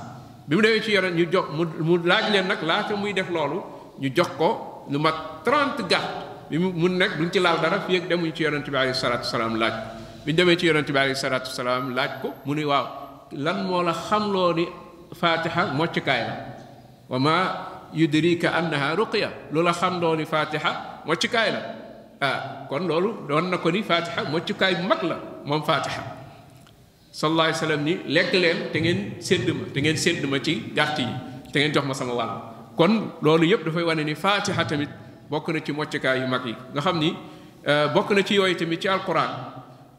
[0.46, 3.30] bi mu demee ci yonen ñu jox mu mu laaj leen nag laata muy def
[3.30, 3.62] loolu
[4.00, 6.06] ñu jox ko lu mat 30 gàtt
[6.50, 8.94] bi mu mun nekk duñ ci laal dara fii ak demuñ ci yonente bi alayhi
[8.96, 9.74] salaatu salaam laaj
[10.24, 12.88] bi ñu demee ci yonente bi alayhi salaatu salaam laaj ko mu ni waaw
[13.34, 14.66] lan moo la xam loo ni
[15.14, 16.34] fatiha moccukaay la
[17.10, 17.36] wa ma
[17.92, 21.62] yudrika annaha ruqya lu la xamloo ni fatiha moccukaay la
[22.20, 26.00] Ah, kon loolu doon na ko ni fatiha moccukaay bu mag la moom fatiha
[27.12, 30.40] sallallahu alayhi wa sallam ni lekk leen te ngeen sedd ma te ngeen sédd ma
[30.40, 31.08] ci gàtt yi
[31.52, 32.34] te ngeen jox ma sama wàll
[32.80, 34.88] kon loolu yëpp dafay wane ni fatiha tamit
[35.28, 37.12] bokk na ci moccukaay yu mag yi nga xam ni
[37.68, 39.30] eh, bokk na ci yooyu tamit ci alquran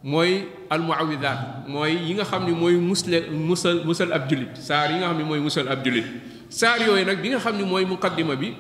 [0.03, 4.99] mooy almuawidaat mooy yi nga xam ni mooy mus musal musal ab jullit saar yi
[5.05, 6.07] nga xam ni mooy musal ab jullit
[6.49, 8.57] saar yooyu nag bi nga xam ni mooy muqaddima bi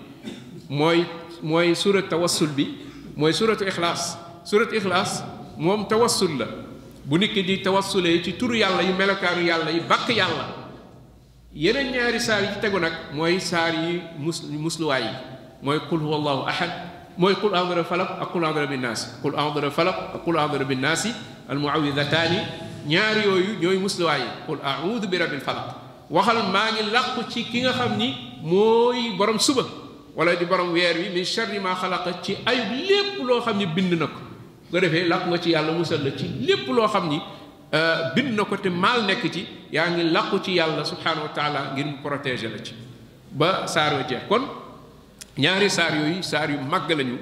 [0.68, 1.08] mooy
[1.40, 2.84] mooy surat tawassul bi
[3.16, 5.24] mooy suratu ixlaas suratu ixlaas
[5.56, 6.46] moom tawassul la
[7.04, 10.46] bu nit ki di tawassulee ci turu yàlla yi melokaanu yàlla yi bakk yàlla
[11.54, 15.10] yeneen ñaari saar yi ci tegu nag mooy saar yi mus musluwaay yi
[15.62, 16.70] mooy qul huwa allahu ahad
[17.16, 20.64] mooy qul andara falaq ak qul andara bi naas qul andara falaq ak qul andara
[20.64, 21.06] bi naas
[21.48, 22.38] al muawidataani
[22.86, 25.68] ñaar yooyu ñooy musluwaay yi qul audu bi rabbil falaq
[26.10, 28.12] waxal maa ngi làqu ci ki nga xam ni
[28.42, 29.64] mooy borom suba
[30.16, 33.66] wala di borom weer wi min sharri ma xalaqa ci ayub lépp loo xam ni
[33.68, 34.18] bind na ko
[34.72, 37.20] nga defee làqu nga ci yàlla musal la ci lépp loo xam ni
[37.74, 41.32] euh, bind na ko te maal nekk ci yaa ngi làqu ci yàlla subhanahu wa
[41.36, 42.72] taala ngir mu protéger la ci
[43.30, 44.40] ba saar wa jeex kon
[45.36, 47.18] ñaari saar yooyu saar yu màgg lañu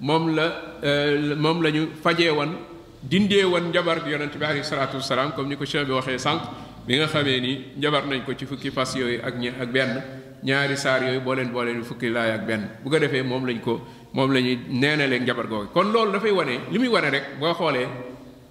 [0.00, 2.56] moom la euh, moom la ñu fajee woon
[3.02, 6.16] dindee woon njabar bi yonent bi alayhi salaatu wasalaam comme ni ko cheikh bi waxee
[6.18, 6.40] sànq
[6.88, 10.02] bi nga xamee ni njabar nañ ko ci fukki fas yooyu ak ak benn
[10.46, 13.58] ñaari saar yooyu boo leen booleen fukki laay ak benn bu ko defee moom lañ
[13.60, 13.80] ko
[14.14, 17.52] moom la ñuy neenalee njabar googu kon loolu dafay wane li muy wane rek boo
[17.52, 17.86] xoolee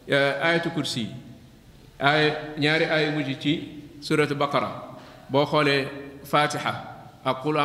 [0.09, 1.07] euh, ayatu kursi
[1.99, 3.51] ay ñaari ay mujj ci
[4.01, 4.69] suratu baqara
[5.31, 5.87] boo xoolee
[6.23, 6.73] fatiha
[7.23, 7.55] ak qul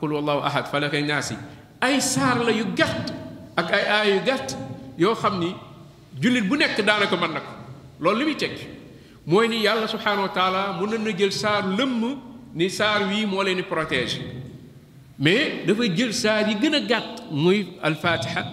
[0.00, 0.92] qul wallahu ahad falaq
[1.80, 3.12] ay saar la yu gàtt
[3.56, 4.56] ak ay aay yu gàtt
[4.98, 5.54] yoo xam ni
[6.20, 7.52] jullit bu nekk daanaka man na ko
[8.00, 8.52] loolu li muy teg
[9.26, 12.25] mooy ni yàlla subhanahu wa taala mën na jël saar lëmm
[12.56, 14.22] ni saar wii moo leen di protéger
[15.26, 18.44] mais dafa jël saar yi gën a gàtt muy alfatiha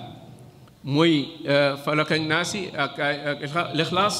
[0.84, 1.14] mooy
[1.48, 4.18] euh, falak ak naasi ak ak lixlaas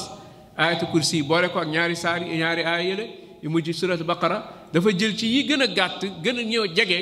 [0.56, 3.04] ayatu kursi boole ko ak ñaari saar ñaari aaya yële
[3.42, 4.38] yu mujj surat baqara
[4.72, 6.98] dafa jël ci yi gën a gàtt gën a ñëw jege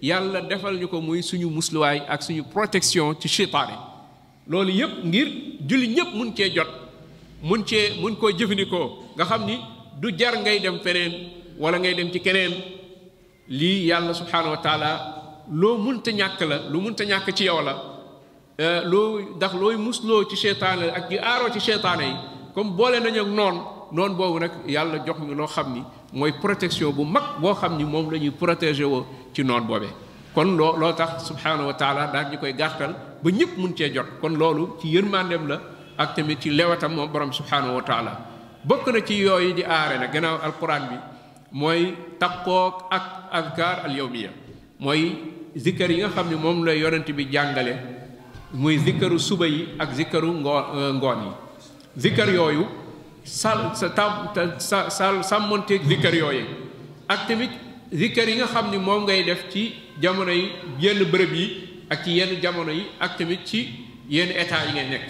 [0.00, 3.76] yàlla defal ñu ko muy suñu musluwaay ak suñu protection ci seytaane
[4.48, 5.28] loolu yëpp ngir
[5.68, 6.70] julli ñëpp mun cee jot
[7.42, 9.58] mun cee mun koo jëfandikoo nga xam ni
[10.00, 12.52] du jar ngay dem feneen wala ngay dem ci keneen
[13.48, 14.88] lii yàlla subhaanahu wa taala
[15.50, 17.72] loo munta ñàkk la lu munta ñàkk ci yow la
[18.58, 22.16] eh, loo ndax looy musloo ci seytaane ak di aaroo ci seytaane yi
[22.54, 23.56] comme boole nañu ak noon
[23.92, 25.82] noon boobu nag yàlla jox ñu loo xam ni
[26.12, 29.92] mooy protection bu mag boo xam ni moom lañuy ñuy woo ci noon boobee
[30.34, 33.92] kon loo loo tax subhaanahu wa taala daal ñu koy gàttal ba ñëpp mun cee
[33.94, 35.60] jot kon loolu ci yërmandeem la
[35.96, 38.18] ak tamit ci lewatam moom borom subhaanahu wa taala
[38.64, 40.96] bokk na ci yooyu di aare nag gannaaw alquran bi
[41.54, 44.30] mooy takkook ak azkar al yawmiya
[44.82, 45.02] mooy
[45.56, 47.74] zikkar yi nga xam ne moom la yonent bi jàngale
[48.52, 51.30] muy zikkaru suba yi ak zikkaru ngoon euh, ngoon yi
[51.96, 52.66] zikkar yooyu
[53.22, 56.44] sal sa tam sa sal sàmmonteeg zikkar yooyu
[57.08, 57.50] ak tamit
[57.94, 60.50] zikkar yi nga xam ni moom ngay def ci jamono yi
[60.80, 61.46] yenn bërëb yi
[61.90, 63.60] ak ci yenn jamono yi ak tamit ci
[64.08, 65.08] yenn état yi ngay nekk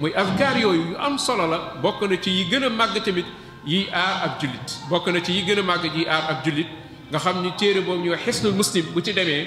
[0.00, 3.26] muy azkar yooyu yu am solo la bokk na ci yi gën a màgg tamit
[3.66, 6.66] yi aar ab julit bokk na ci yi gën a màgg ji aar ab julit
[7.10, 9.46] nga xam ni téere boobu ñuy wax xisnul muslim bu ci demee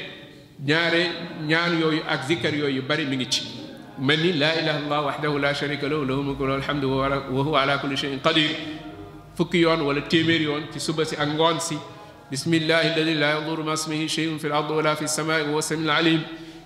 [0.67, 1.01] ñaare
[1.49, 3.41] ñaan yooyu ak zikkar yooyu bari mi ngi ci
[3.99, 7.07] mel ni laa ilaha illallah wahdahu la sharika lahu lahu mulku lahu alhamdu wa
[7.47, 8.51] huwa ala kulli shay'in qadir
[9.37, 11.77] fukki yoon wala téeméer yoon ci suba si ak ngoon si
[12.31, 15.89] bismillahi alladi la yaduru ma ismihi shay'un fi ardi wala fi as-samai wa huwa as-sami'ul
[15.89, 16.21] alim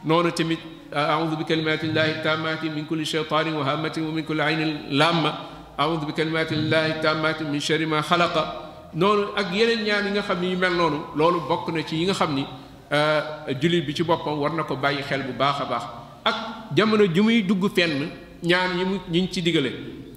[0.06, 0.60] noonu tamit
[0.94, 5.51] a'udhu bi kalimati llahi tammati min kulli shaytanin wa hammatin wa min kulli aynin lamma
[5.82, 8.42] aoudu bi kalimatillahi tammati min sharri ma xalaqa
[9.02, 11.96] noonu ak yeneen ñaan yi nga xam ni yu mel noonu loolu bokk na ci
[12.00, 12.44] yi nga xam ni
[12.98, 13.22] euh,
[13.62, 15.84] jullit bi ci boppam war na ko bàyyi xel bu baax a baax
[16.30, 16.36] ak
[16.78, 17.98] jamono ji muy dugg fenn
[18.44, 19.72] ñaan yi mu ñi ci digale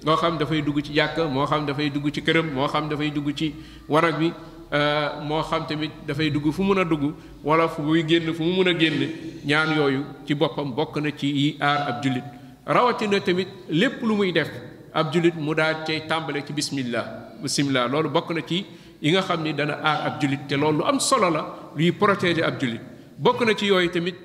[0.05, 3.09] moo xam dafay dugg ci jàkka moo xam dafay dugg ci këram moo xam dafay
[3.11, 3.53] dugg ci
[3.89, 4.31] warag bi
[4.71, 7.03] euh, moo xam tamit dafay dugg fu mun a dugg
[7.43, 9.01] wala fu muy génn fu mu mun a génn
[9.43, 14.31] ñaan yooyu ci boppam bokk na ci yi aar ab jullit tamit lépp lu muy
[14.31, 14.49] def
[14.95, 18.63] ab jullit mu daal cay tàmbale ci bismillah bismillah loolu bokk na ci
[19.01, 21.41] yi nga xam ni dana aar ab jullit te loolu lu am solo la
[21.75, 22.79] luy protéger ab jullit
[23.19, 24.15] bokk na ci yooyu tamit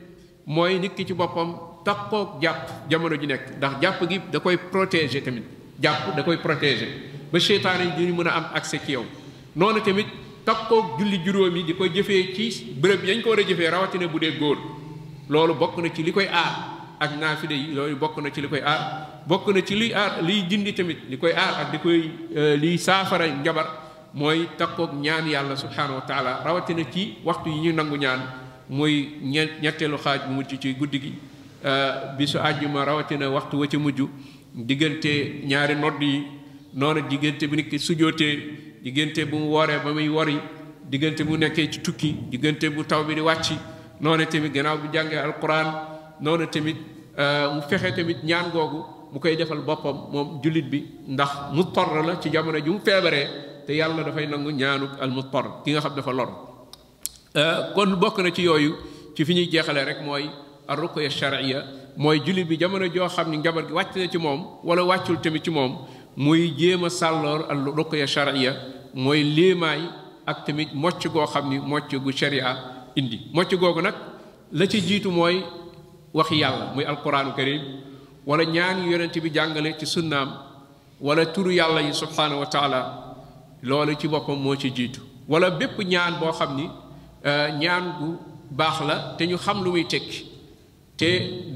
[0.47, 1.51] mooy nit ki ci boppam
[1.85, 5.43] takkook jàpp jamono ji nekk ndax jàpp gi da koy protégé tamit
[5.83, 6.89] jàpp da koy protéger
[7.33, 9.05] ba seytaane yi duñu mën a am accès ci yow
[9.59, 10.07] noonu tamit
[10.47, 12.47] takkook julli juróom yi di ko jëfee ci
[12.81, 14.59] bërëb yañ ko war a jëfee rawatine bu dee góor
[15.33, 16.53] loolu bokk na ci li koy aar
[17.03, 20.23] ak naafile yi loolu bokk na ci li koy aar bokk na ci liy aar
[20.23, 23.67] liy jindi tamit li koy aar ak di koy euh, liy saafara njabar
[24.15, 28.21] mooy takkoog ñaan yàlla subhaanahu wa taala rawatina ci waxtu yi ñu nangu ñaan
[28.69, 31.13] muy ñe ñetteelu xaaj bu mujj ci guddi gi
[31.65, 34.01] euh, bi su àjjuma rawatina waxtu wa ca mujj
[34.55, 36.23] diggante ñaari nodd yi
[36.75, 38.35] noonu diggante bu nekk sujootee
[38.83, 40.39] diggante bu mu wooree ba muy wori
[40.91, 43.53] diggante bu nekkee ci tukki diggante bu taw bi di wàcc
[44.01, 45.67] noonu tamit gannaaw bu jàngee alquran
[46.21, 46.77] noonu tamit
[47.19, 51.89] euh, mu fexe tamit ñaan googu mu koy defal boppam moom jullit bi ndax muttar
[52.07, 53.27] la ci jamono ju mu feebaree
[53.67, 56.29] te yàlla dafay nangu ñaanu al muttar ki nga xam dafa lor
[57.37, 58.73] euh, kon bokk na ci yooyu
[59.15, 60.31] ci fi ñuy jeexalee rek mooy
[60.69, 61.65] arruqya sharia
[61.97, 65.45] mooy jullit bi jamono joo xam ni njabar wàcc na ci moom wala wàccul tamit
[65.45, 65.79] ci moom
[66.17, 68.55] muy jéem a sàlloor al ruqya
[68.95, 69.81] mooy liimaay
[70.27, 72.57] ak tamit mocc goo xam ni mocc gu sharia
[72.97, 73.95] indi mocc googu nag
[74.53, 75.43] la ci jiitu mooy
[76.13, 77.90] waxi yàlla muy alquraanu karim
[78.31, 80.29] wala ñaan yu yonent bi jàngale ci sunnaam
[81.01, 82.81] wala turu yàlla yi subhaanahu wa taala
[83.63, 86.69] loolu ci boppam moo ci jiitu wala bépp ñaan boo xam ni
[87.27, 88.07] euh, ñaan gu
[88.51, 90.25] baax la te ñu xam lu muy tekki
[90.97, 91.09] te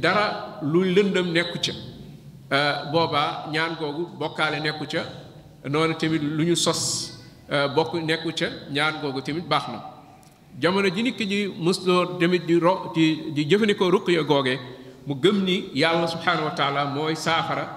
[0.02, 1.72] dara lu lëndëm nekku ca
[2.56, 5.02] euh, boobaa ñaan googu bokkaale nekku ca
[5.70, 7.12] noonu tamit lu ñu sos
[7.52, 9.80] euh, bokk nekku ca ñaan googu tamit baax na
[10.60, 14.58] jamono ji nit ki ji musloo tamit di ro di jëfandikoo ruq ya googee
[15.06, 17.68] mu gëm ni yàlla subhanahu wa taala mooy saafara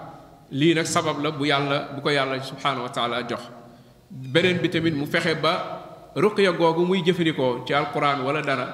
[0.52, 3.42] lii nag sabab la bu yàlla bu ko yàlla subhanahu wa taala jox
[4.10, 5.84] beneen bi tamit mu fexe ba
[6.16, 8.66] ruqya googu muy jëfandikoo ci alquran wala dara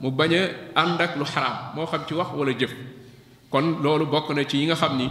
[0.00, 2.72] mu bañ a ànd ak lu xaraam moo xam ci wax wala jëf
[3.48, 5.06] kon loolu bokk na ci yi nga xam ni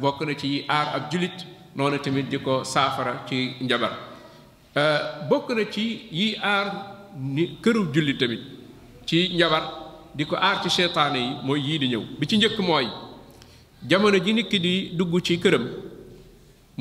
[0.00, 3.92] bokk na ci aar ab julit noonu tamit di ko saafara ci njabar
[5.30, 6.66] bokk na ci yi aar
[7.16, 8.40] ni këru jullit tamit
[9.06, 9.85] ci njabar
[10.16, 12.86] di ko aar ci seytaane yi mooy yii di ñëw bi ci njëkk mooy
[13.90, 15.64] jamono ji nit di dugg ci këram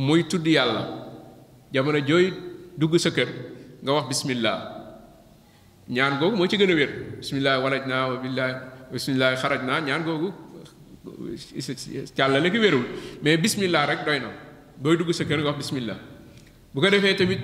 [0.07, 0.81] muy tudd yàlla
[1.73, 2.25] jamono jooy
[2.79, 3.29] dugg sa kër
[3.83, 4.57] nga wax bismillah
[5.95, 8.53] ñaan googu moo ci gën a wér bismillah walaj naa wa billahi
[8.93, 10.27] bismillah xaraj naa ñaan googu
[12.17, 12.85] càlla la ki wérul
[13.23, 14.29] mais bismillah rek doy na
[14.81, 15.97] booy dugg sa kër nga wax bismillah
[16.73, 17.41] bu ko defee tamit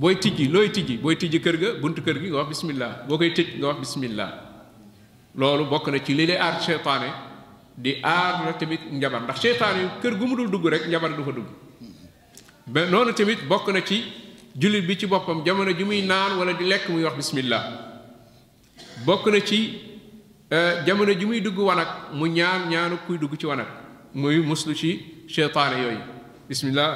[0.00, 3.16] booy tijji looy tijji booy tijji kër ga bunt kër gi nga wax bismillah boo
[3.20, 4.30] koy tëj nga wax bismillah
[5.34, 7.08] loolu bokk na ci li lay aar seytaane
[7.76, 11.10] di aar la tamit njabar ndax seytaane yu kër gu mu dul dugg rek njabar
[11.16, 11.46] du fa dugg
[12.66, 14.02] ba noonu tamit bokk na ci
[14.58, 17.62] jullit bi ci boppam jamono ji muy naan wala di lekk muy wax bismillah
[19.06, 19.58] bokk na ci
[20.50, 23.68] eh, jamono ji muy dugg wanag mu ñaan ñaanu kuy dugg ci wanag
[24.12, 26.00] muy muslu ci seytaane yooyu
[26.48, 26.90] bismillah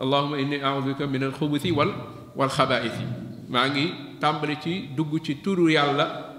[0.00, 1.90] allahuma inni audubika min alxubuti wal
[2.34, 2.50] wal
[3.48, 6.33] maa ngi tàmbali ci dugg ci turu yàlla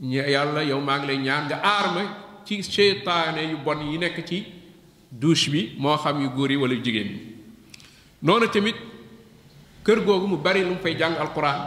[0.00, 2.02] yàlla yow maa ngi lay ñaan nga aar ma
[2.44, 4.44] ci seytaane yu bon yi nekk ci
[5.10, 7.20] douche bi moo xam yu góor yi wala jigéen bi
[8.22, 8.76] noonu tamit
[9.84, 11.58] kër googu mu bari lu mu fay jàng alquran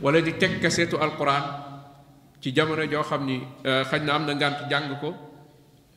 [0.00, 1.42] wala di teg kaseetu alquran
[2.40, 5.14] ci jamono joo xam ni euh, xaj na am na ngànt jàng ko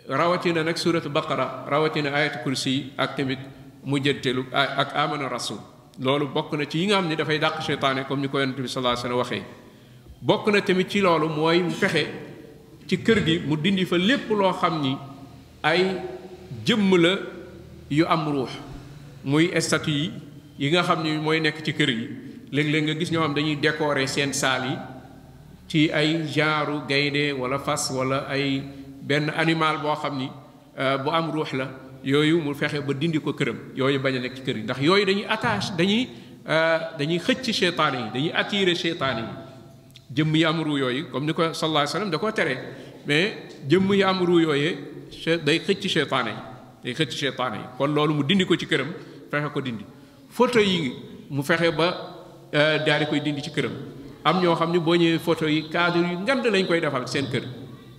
[0.08, 3.40] rawatina nag suratu baqara rawatina ayatu kursi ak tamit
[3.84, 5.60] mujjantelu ak amana rasul
[6.00, 8.56] loolu bokk na ci yi nga xam ni dafay dàq seytaane comme ni ko yonent
[8.56, 8.64] bi
[9.14, 9.44] waxee
[10.22, 12.06] bokk na tamit ci loolu mooy fexe
[12.88, 14.96] ci kër gi mu dindi fa lépp loo xam ni
[15.64, 15.82] ay
[16.66, 17.14] jëmm la
[17.90, 18.52] yu am ruux
[19.26, 20.12] muy statue yi
[20.60, 22.08] yi nga xam ni mooy nekk ci kër yi
[22.52, 24.76] léeg-léeg nga gis ñoo xam dañuy décorer seen saal yi
[25.68, 28.62] ci ay genre gaynde wala fas wala ay
[29.02, 30.30] benn animal boo xam ni
[30.78, 31.68] euh, bu am ruux la
[32.04, 34.78] yooyu mu fexe ba dindi ko këram yooyu bañ a nekk ci kër gi ndax
[34.82, 36.08] yooyu dañuy attache dañuy
[36.48, 39.51] euh, dañuy xëcc seytaane yi dañuy attirer seytaane yi
[40.14, 42.56] jëmm yi am ruu yooyu comme ni ko sallallahu alayhi wasallam da koo tere
[43.08, 43.34] mais
[43.68, 44.78] jëmm yi am ruu yooyee
[45.46, 46.32] day xëcc seytaane
[46.84, 48.92] yi day xëcc seytaane yi kon loolu mu dindi ko ci këram
[49.32, 49.86] fexe ko dindi
[50.30, 50.94] photo yi
[51.30, 51.88] mu fexe ba
[52.54, 53.72] euh, daal di koy dindi ci këram
[54.24, 57.28] am ñoo xam ne boo ñëwee photo yi cadre yu ngand lañ koy defal seen
[57.32, 57.44] kër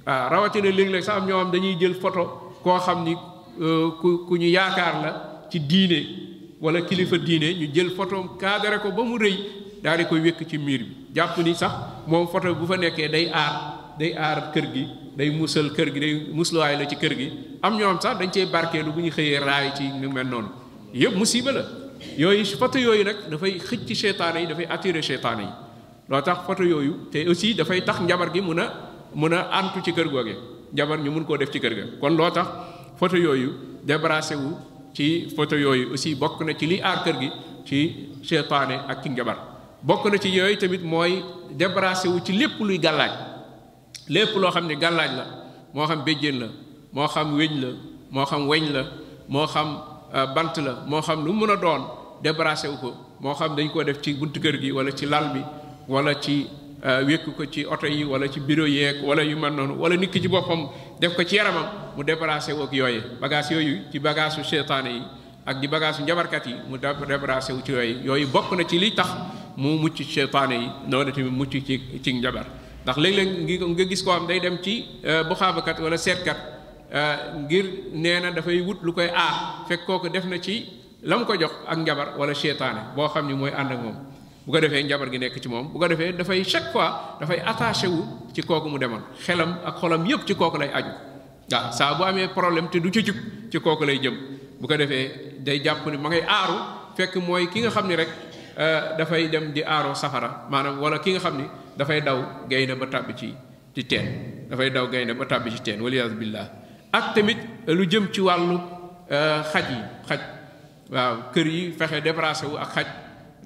[0.04, 3.16] waaw ah, rawatina léeg-léeg sax am ñoo xam dañuy jël photo koo xam ni
[3.60, 8.78] euh, ku ku ñu yaakaar la ci diine wala kilifa diine ñu jël photo cadre
[8.82, 11.72] ko ba mu rëy daal di koy wékk ci miir bi jàpp ni sax
[12.06, 13.52] moom photo bu fa nekkee day aar
[13.98, 14.84] day aar kër gi
[15.16, 17.28] day musal kër gi day musluwaay la ci kër gi
[17.62, 20.48] am ñoom sax dañ cey barkeelu bu ñu xëyee raay ci ñu mel noonu
[21.02, 21.62] yëpp musiba la
[22.22, 25.52] yooyu photo yooyu nag dafay xëcc ci seytaane yi dafay attirer seytaane yi
[26.10, 28.64] loo tax photo yooyu te aussi dafay tax njabar gi mun a
[29.20, 30.34] mun a antu ci kër googe
[30.74, 32.46] njabar ñu mun koo def ci kër ga kon loo tax
[33.00, 33.50] photo yooyu
[33.88, 34.50] débarrassé wu
[34.94, 35.04] ci
[35.36, 37.28] photo yooyu aussi bokk na ci li aar kër gi
[37.66, 37.78] ci
[38.28, 39.38] seytaane ak ci njabar
[39.82, 41.20] bokk na ci yooyu tamit mooy
[41.50, 43.10] débarrassé wu ci lépp luy gàllaaj
[44.08, 45.24] lépp loo xam ne gàllaaj la
[45.74, 46.46] moo xam béjjén la
[46.92, 47.70] moo xam weñ la
[48.12, 48.82] moo xam weñ la
[49.28, 49.78] moo xam
[50.14, 51.82] euh, bant la moo xam lu mu mën a doon
[52.22, 55.32] débarrassé wu ko moo xam dañ koo def ci bunt kër gi wala ci lal
[55.34, 55.40] bi
[55.88, 56.46] wala ci
[56.86, 59.96] euh, wékk ko ci oto yi wala ci bureau yeeg wala yu mel noonu wala
[59.96, 60.68] nit ci boppam
[61.00, 61.66] def ko ci yaramam
[61.96, 65.02] mu débarrassé wu ak yooyu bagage yooyu ci bagage su seytaane yi
[65.44, 68.94] ak di bagage njabarkat yi mu débarrassé wu ci yooyu yooyu bokk na ci liy
[68.94, 69.10] tax
[69.56, 72.46] mu mucc ci seytaane yi noonu tamit mucc ci ci njabar
[72.84, 73.28] ndax léeg-léeg
[73.74, 76.36] nga gis koo am day dem ci euh, buxaabakat wala seetkat
[76.94, 80.66] euh, ngir nee na dafay wut lu koy aar fekk kooku def na ci
[81.02, 83.96] la mu ko jox ak njabar wala seytaane boo xam ni mooy ànd ak moom
[84.46, 87.40] bu ko defee njabar gi nekk ci moom bu ko defee dafay chaque fois dafay
[87.44, 88.02] attaché wu
[88.34, 90.90] ci kooku mu demoon xelam ak xolam yépp ci kooku lay aju
[91.52, 93.16] waa saa bu amee problème te du ci jub
[93.50, 94.14] ci kooku lay jëm
[94.60, 96.54] bu ko defee day jàpp ni ma aaru
[96.96, 98.08] fekk mooy ki nga xam ni rek
[98.52, 101.44] Euh, dafay dem di aaroo safara maanaam wala ki nga xam ni
[101.74, 103.32] dafay daw gaynde ba tàbb ci
[103.74, 106.12] ci teen dafay daw gaynde ba tàbb ci teen waliyaas
[106.92, 108.60] ak tamit lu jëm ci wàllu
[109.10, 110.20] euh, xaj yi xaj
[110.92, 112.86] waaw kër yi fexe débarrassé wu ak xaj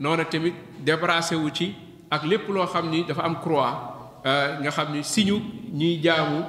[0.03, 1.71] noonu tamit débarrassé wu ci
[2.11, 5.39] ak lépp loo xam ni dafa am croix euh, nga xam ni siñu
[5.73, 6.43] ñiy jaamu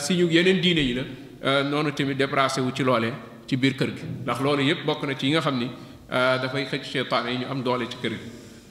[0.00, 3.12] siñu yeneen diine yi la noonu tamit débarrassé wu ci loole
[3.46, 5.70] ci biir kër gi ndax loolu yépp bokk na ci yi nga xam ni
[6.06, 8.28] Euh, dafay xëcc seytaane yi ñu am doole ci kër gi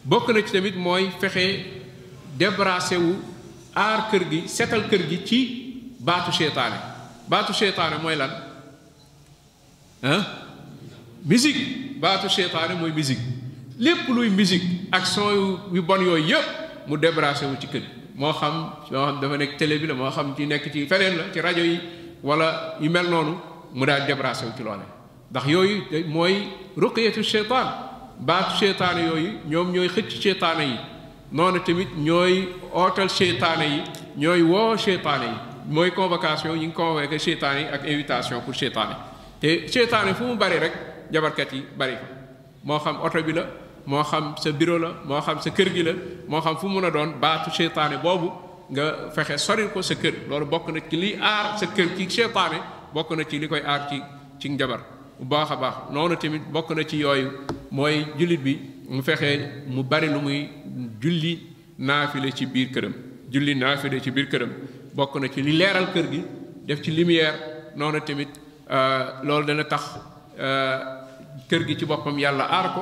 [0.08, 1.66] bokk na ci tamit mooy fexe
[2.38, 3.16] débarrassé wu
[3.76, 5.40] aar kër gi setal kër gi ci
[6.00, 6.80] baatu seytaane
[7.28, 8.30] baatu seytaane mooy lan
[10.02, 10.22] ah
[11.26, 13.20] musique baatu seytaane mooy musique
[13.80, 16.48] lépp luy musique ak son yu bon yooyu yëpp
[16.88, 17.84] mu débarrassé wu ci kër
[18.16, 21.18] moo xam moo xam dafa nekk télé bi la moo xam ci nekk ci feneen
[21.18, 21.80] la ci rajo yi
[22.24, 23.34] wala yu mel noonu
[23.74, 24.95] mu daal débarrassé wu ci loole
[25.32, 25.76] ndax yooyu
[26.14, 26.36] mooy
[26.78, 27.68] ruqyatu seytaan
[28.28, 30.78] baatu seytaane yooyu ñoom ñooy xëcc seytaane yi
[31.38, 32.34] noonu tamit ñooy
[32.74, 33.80] ootal seytaane yi
[34.22, 38.96] ñooy woo seytaane yi mooy convocation ñu ngi convoqué seytaane yi ak invitation pour seytaane
[39.42, 40.74] te seytaane fu mu bari rek
[41.12, 42.06] jabarkat yi bari fa
[42.64, 43.44] moo xam oto bi la
[43.88, 45.94] moo xam sa bureau la moo xam sa kër gi la
[46.28, 48.30] moo xam fu mun a doon baatu seytaane boobu
[48.74, 48.84] nga
[49.16, 52.58] fexe soril ko sa kër loolu bokk na ci liy aar sa kër ci seytaane
[52.94, 53.98] bokk na ci li koy aar ci
[54.40, 54.82] ci njabar
[55.20, 57.30] bu baax a baax noonu tamit bokk na ci yooyu
[57.72, 58.54] mooy jullit bi
[58.90, 60.50] mu fexe mu bari lu muy
[61.02, 61.34] julli
[61.78, 62.94] naafile ci biir këram
[63.32, 64.50] julli naafile ci biir këram
[64.96, 66.22] bokk na ci li leeral kër gi
[66.66, 67.34] def ci lumière
[67.76, 68.28] noonu tamit
[68.70, 69.84] euh, loolu dana tax
[70.38, 70.80] euh,
[71.50, 72.82] kër gi ci boppam yàlla aar ko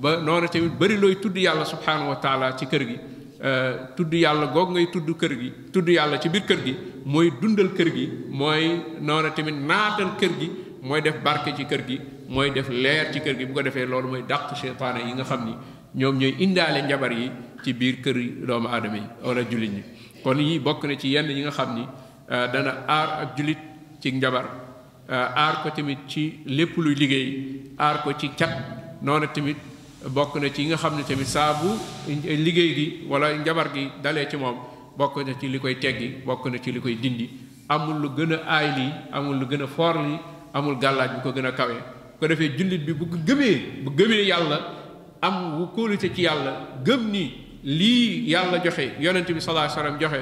[0.00, 2.98] ba noonu tamit bari looy tudd yàlla subhaanahu wa taala ci kër gi
[3.44, 7.32] euh, tudd yàlla goog ngay tudd kër gi tudd yàlla ci biir kër gi mooy
[7.40, 10.50] dundal kër gi mooy noonu tamit naatal kër gi
[10.82, 13.86] mooy def barke ci kër gi mooy def leer ci kër gi bu ko defee
[13.86, 15.54] loolu mooy dàq seytaane yi nga xam ni
[15.98, 17.30] ñoom ñooy indaale njabar yi
[17.62, 18.16] ci biir kër
[18.46, 19.82] doomu aadama yi wala jullit ñi
[20.22, 21.82] kon yi bokk na ci yenn yi nga xam ni
[22.30, 23.36] euh, dana aar ak
[24.00, 24.44] ci njabar
[25.08, 28.50] euh, aar ko tamit ci lépp luy liggéey aar ko ci cat
[29.02, 29.56] noonu tamit
[30.08, 31.68] bokk na ci yi nga xam ne tamit saabu
[32.08, 34.56] liggéey gi wala njabar gi dalee ci moom
[34.96, 37.30] bokk na ci li koy teggi bokk na ci li koy dindi
[37.68, 41.20] amul lu gën a aay lii amul lu gën a foor lii amul gàllaaj bu
[41.22, 41.74] ko gën a kawe
[42.20, 44.58] ko defee jullit bi bu gëmee bu gëmee yàlla
[45.22, 46.52] am wu kóolute ci yàlla
[46.86, 47.24] gëm ni
[47.64, 50.18] lii yàlla joxe yonent bi sallallahu alayhi wasallam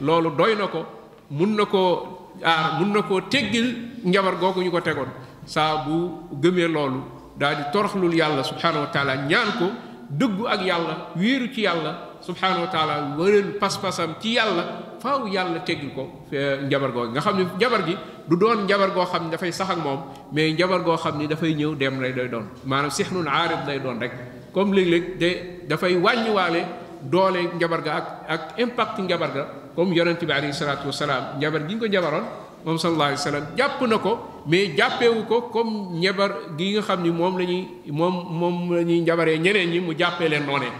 [0.00, 0.86] loolu doy na ko
[1.30, 3.66] mun na koo aar mun na koo teggil
[4.04, 5.08] njabar googu ñu ko tegoon
[5.44, 7.00] saa bu gëmee loolu
[7.38, 9.66] daal di toroxlul yàlla subhanahu wa taala ñaan ko
[10.10, 15.62] dëggu ak yàlla wéeru ci yàlla subhanahu wa taala wëral pas-pasam ci yàlla waaw yàlla
[15.62, 17.94] teggil ko euh, njabar googu nga xam ne njabar gi
[18.26, 20.00] du doon njabar goo xam ne dafay sax ak moom
[20.34, 23.78] mais njabar goo xam ni dafay ñëw dem lay doy doon maanaam sixnun aarid lay
[23.78, 24.12] doon rek
[24.52, 25.30] comme léeg-léeg de
[25.70, 26.62] dafay wàññiwaale
[27.02, 29.44] doole njabar ga ak ak impact njabar ga
[29.76, 31.38] comme yonent bi alayhi salaatu wasalaam
[31.78, 32.26] ko njabaroon
[32.64, 34.12] moom sallallahu alayhi wasallam jàpp na ko
[34.46, 39.00] mais jàppewu ko comme njabar gi nga xam ni moom lañuy moom moom la ñuy
[39.02, 40.72] njabaree ñeneen ñi mu jàppee leen noonee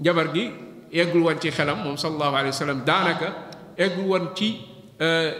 [0.00, 0.48] njabar gi
[0.92, 1.96] eggul woon ci xelam moom
[2.88, 3.44] daanaka
[3.78, 4.58] eggu woon ci
[5.00, 5.32] euh,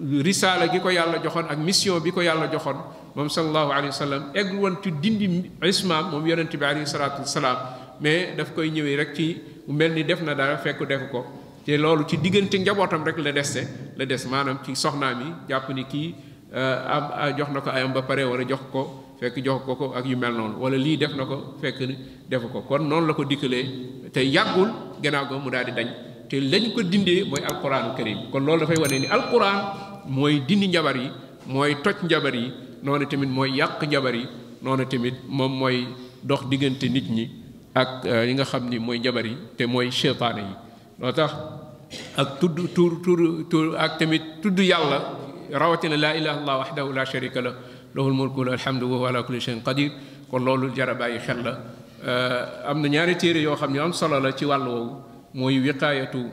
[0.00, 2.76] risaala gi ko yàlla joxoon ak mission bi ko yàlla joxoon
[3.14, 7.22] moom sallallahu alayhi wa sallam eggu woon ci dindi ismaam moom yonente bi alayhi salaatu
[7.22, 7.58] wasalaam
[8.00, 9.36] mais daf koy ñëwee rek ci
[9.68, 11.24] mel ni def na daal fekk def ko
[11.64, 15.68] te loolu ci diggante njabootam rek la dese la des maanaam ci soxnaam mi jàpp
[15.70, 16.14] ni kii
[16.54, 19.76] euh, am jox na ko ayam ba pare war a jox ko fekk jox ko
[19.76, 21.78] ko ak yu mel noonu wala lii def na ko fekk
[22.28, 24.72] defu ko kon noonu la ko dikkalee te yàggul
[25.02, 25.88] gannaaw ko mu daal di dañ
[26.32, 29.56] te lañ ko dindee mooy alquraanu karim kon loolu dafay wane ni alquran
[30.08, 31.12] mooy dindi njabar yi
[31.46, 32.46] mooy toj njabar yi
[32.82, 34.24] noonu tamit mooy yàq njabar yi
[34.64, 35.86] noonu tamit moom mooy
[36.24, 37.24] dox diggante nit ñi
[37.74, 40.54] ak li euh, nga xam ni mooy njabar yi te mooy seytaane yi
[41.00, 41.32] loo tax
[42.16, 43.20] ak tudd tur tur
[43.50, 44.98] tur ak tamit tudd yàlla
[45.52, 47.52] rawatina laa ilaha illallah wahdahu la sharika la
[47.94, 49.92] lahul mulku alhamdu wa huwa ala kulli shay'in qadir
[50.30, 51.52] kon loolu jara bàyyi xel la
[52.08, 55.58] euh, am na ñaari téere yoo xam ne am solo la ci wàll woowu mooy
[55.64, 56.28] wiqaayatu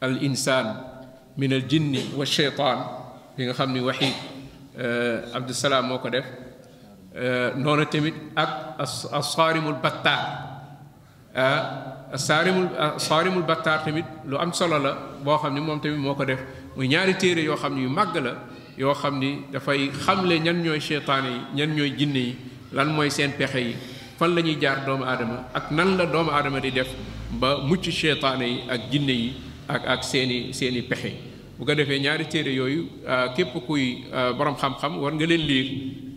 [0.00, 0.78] al insaan
[1.36, 2.78] min al jinni wa cheytaan
[3.36, 4.08] bi nga xam ni waxi
[5.34, 6.26] abdusalaam moo ko def
[7.58, 8.78] noonu tamit ak
[9.12, 10.22] asaarimul battaar
[12.14, 14.92] asaarimul asaarimul battaar tamit lu am solo la
[15.24, 16.40] boo xam ni moom tamit moo ko def
[16.76, 18.34] muy ñaari téere yoo xam ni yu màgg la
[18.78, 22.38] yoo xam ni dafay xamle ñan ñooy cheytaan yi ñan ñooy jinne yi
[22.72, 23.74] lan mooy seen pexe yi
[24.18, 26.88] fan la jaar doomu aadama ak nan la doomu aadama di def
[27.30, 29.28] ba mucc seytaane yi ak jinne yi
[29.68, 31.12] ak ak seeni seeni pexe
[31.58, 35.42] bu ko defee ñaari téere yooyu euh, képp kuy euh, borom xam-xam war nga leen
[35.46, 35.66] liir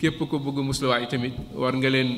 [0.00, 2.10] képp ku bëgg musluwaay tamit war nga leen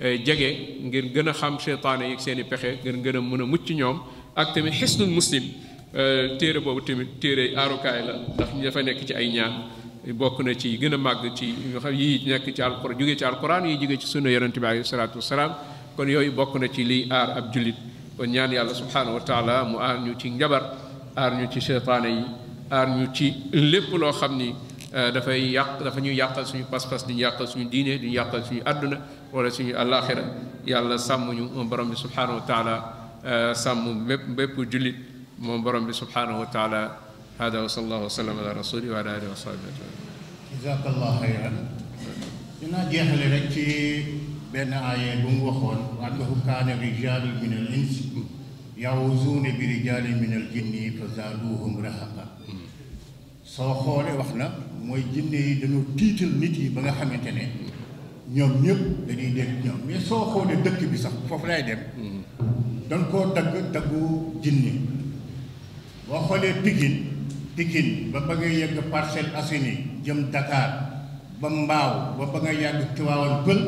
[0.00, 0.50] euh, jege
[0.84, 3.68] ngir gën a xam seytaane yi ak seeni pexe ngir gën a mën a mucc
[3.72, 3.98] ñoom
[4.36, 5.42] ak tamit xisnul muslim
[6.38, 9.52] téere boobu tamit téere aarukaay la ndax ñu dafa nekk ci ay ñaan
[10.14, 13.66] bokk na ci gën a màgg ci yoo yii nekk ci alquran jóge ci alquran
[13.66, 15.18] yi jóge ci sunna yonente bi alayhi salaatu
[15.96, 17.76] kon yooyu bokk na ci liy aar ab jullit
[18.18, 20.62] وإن الله سبحانه وتعالى مؤمن يتين جبر
[21.18, 22.18] أرن يتين شيطاني
[22.72, 24.54] أرن يتين لب لو خمني
[24.94, 27.98] آه، دا فاي ياق دا فاي نيو ياقال سوني باس باس ني ياقال سوني دين
[28.00, 29.00] دي ياقال سوني ادنا
[29.34, 30.24] ولا سوني الاخره
[30.70, 32.74] يا الله سامو نيو بروم سبحانه وتعالى
[33.26, 34.94] آه، سامو بيب بيب جوليت
[35.42, 36.82] مون بروم سبحانه وتعالى
[37.42, 39.98] هذا وصلى الله وسلم على رسوله وعلى اله وصحبه اجمعين
[40.54, 41.50] جزاك الله خيرا
[42.62, 43.74] انا جهل رجي
[44.54, 48.08] بين آيات بن آية وخون أنه كان رجال من الإنس
[48.78, 52.26] يعوزون برجال من الجن فزادوهم رهقا
[53.44, 54.46] سو خولي وخنا
[54.86, 57.44] موي جيني دانو تيتل نيتي باغا خامتيني
[58.34, 61.80] نيوم نيب داني ديك نيوم مي سو خولي دك بي صاح فوف لاي ديم
[62.90, 64.00] دان كو دك دكو
[64.42, 64.72] جيني
[66.08, 66.94] بو خولي تيكين
[67.56, 69.74] تيكين با باغا ييغ بارسيل اسيني
[70.06, 70.70] جيم دكار
[71.42, 73.60] بامباو با باغا ياغ تواوان بل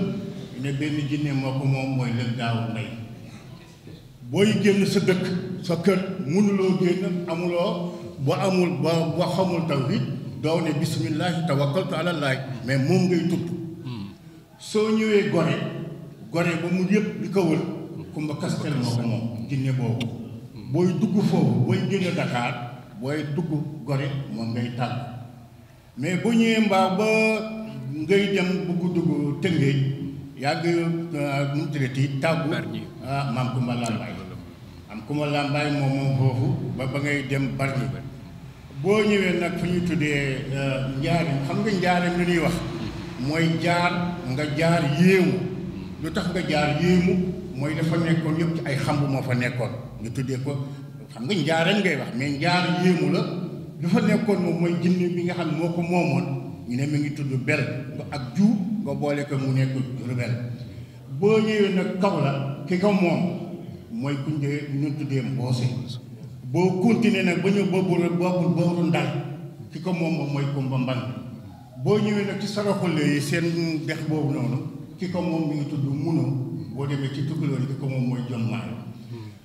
[0.57, 2.89] ñu ne benn jinne moo ko moom mooy lëg daawu mbay
[4.31, 5.23] booy génn sa dëkk
[5.63, 7.93] sa kër mënuloo génn amuloo
[8.27, 10.03] ba amul ba ba xamul tawhid
[10.43, 13.45] doo ne bismillahi tawakkaltu ala laay mais moom ngay tudd
[14.59, 15.57] soo ñëwee gore
[16.33, 17.63] gore ba mu yëpp li ko wër
[18.15, 18.35] kumba
[18.85, 20.07] moo ko moom jinne boobu
[20.73, 22.53] booy dugg foofu booy génn Dakar
[23.01, 23.51] booy dugg
[23.87, 24.97] gore moom ngay tàgg
[26.01, 27.07] mais bu ñëwee mbaa ba
[28.05, 29.11] ngay dem bugg dugg
[29.43, 30.06] tëngéej
[30.37, 30.87] yàgg euh,
[31.55, 32.53] nu mu tëddati tàggu
[33.05, 34.13] ah maam Kumba Lambaay
[34.89, 37.87] maam Kumba Lambaay moom moom foofu ba ba ngay dem Bargny
[38.83, 42.55] boo ñëwee nag fi ñu tuddee euh, njaarim xam nga njaarim li ñuy wax
[43.27, 43.93] mooy jaar
[44.31, 45.33] nga jaar yéemu
[46.05, 47.13] lu tax nga jaar yéemu
[47.59, 49.71] mooy dafa nekkoon yëpp ci ay xamb moo fa nekkoon
[50.05, 50.53] ñu tuddee ko
[51.15, 53.21] xam nga njaarim ngay wax mais njaar yéemu la
[53.81, 57.13] dafa nekkoon moom mooy jinne bi nga xam moo ko moomoon ñu ne mi ngi
[57.15, 57.63] tudd bel
[57.95, 58.45] nga ak ju
[58.83, 60.33] nga boole ko mu nekk Jurbel
[61.19, 63.23] boo ñëwee nag kaw la ki ko moom
[63.93, 65.63] mooy kuñ dee ñu tuddee mboose
[66.51, 69.07] boo continuer nag ba ñu boobul boobul booru ndar
[69.71, 71.01] ki ko moom mooy Kumba Mban
[71.85, 74.59] boo ñëwee nag ci saraxule yi seen dex boobu noonu
[74.99, 76.23] ki ko moom mi ngi tudd muno
[76.75, 78.77] boo demee ci tukulóor ki ko moom mooy Jom Maalo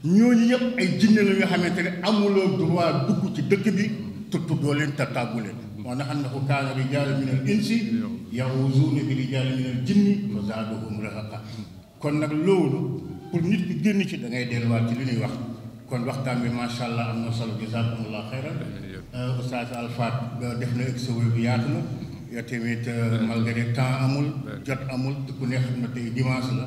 [0.04, 3.84] ñooñu yëpp ay jinne la nga xamante ne amuloo droit dugg ci dëkk bi
[4.32, 5.40] te tuddoo leen te tàggu
[5.84, 7.78] moo na xam ne ko kaana rijaalu min al insi
[8.40, 11.38] yahuzuuna bi rijaali min al jinni fa zaaduhum rahaqa
[12.02, 12.80] kon nag loolu
[13.30, 15.34] pour nit ki génn ci da ngay delluwaat ci ñuy wax
[15.90, 18.58] kon waxtaan bi macha allah am na solo jazakumullah xayran
[19.16, 20.16] euh, oustaz Alfat
[20.60, 21.82] def na exposé bi yaatu na
[22.34, 24.28] yow tamit euh, malgré temps amul
[24.66, 26.10] jot amul ku ne xam na tey
[26.60, 26.66] la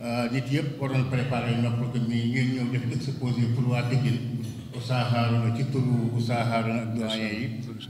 [0.00, 4.37] euh, nit yëpp waroon préparé na pour que ñuy ñëw def exposé pour waa Pikine
[4.68, 7.46] Oustaz Harouna ci turu Oustaz Harouna ak doyen yi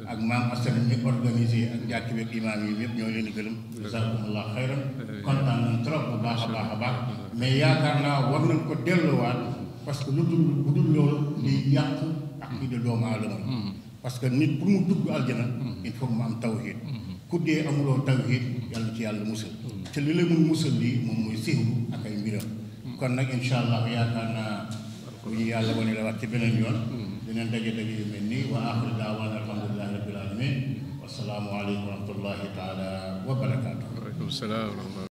[0.06, 3.56] ak maam Assane ñu organisé ak njàkk beeg imaam yi yëpp ñoo leen di gërëm
[3.82, 4.82] jazakumullah xayran
[5.26, 6.96] kontaan nañ trop bu baax a baax a baax
[7.38, 7.58] mais
[8.02, 9.38] naa war nañ ko delluwaat
[9.84, 11.18] parce que lu dul bu dul loolu
[12.40, 13.36] ak li de doomu aadama
[14.02, 15.44] parce que nit mu dugg aljana
[15.82, 16.76] il faut am tawhid
[17.28, 19.50] ku dee amuloo tawhid yàlla ci yàlla musal
[19.92, 22.46] te li la mun musal lii moom mooy siiru ak ay mbiram
[22.98, 24.77] kon nag incha allah yaakaar naa
[25.28, 26.76] ku ñu yàlla wane la waat ci beneen yoon
[27.28, 27.52] dinañ mm-hmm.
[27.52, 30.54] daje daje yu mel nii wa aaxiru daawaan alhamdulilahi rabbil alamin
[31.02, 32.88] wasalaamu aleykum wa rahmatullahi taala
[33.28, 33.84] wa barakaatu.
[33.92, 34.97] waaleykum salaam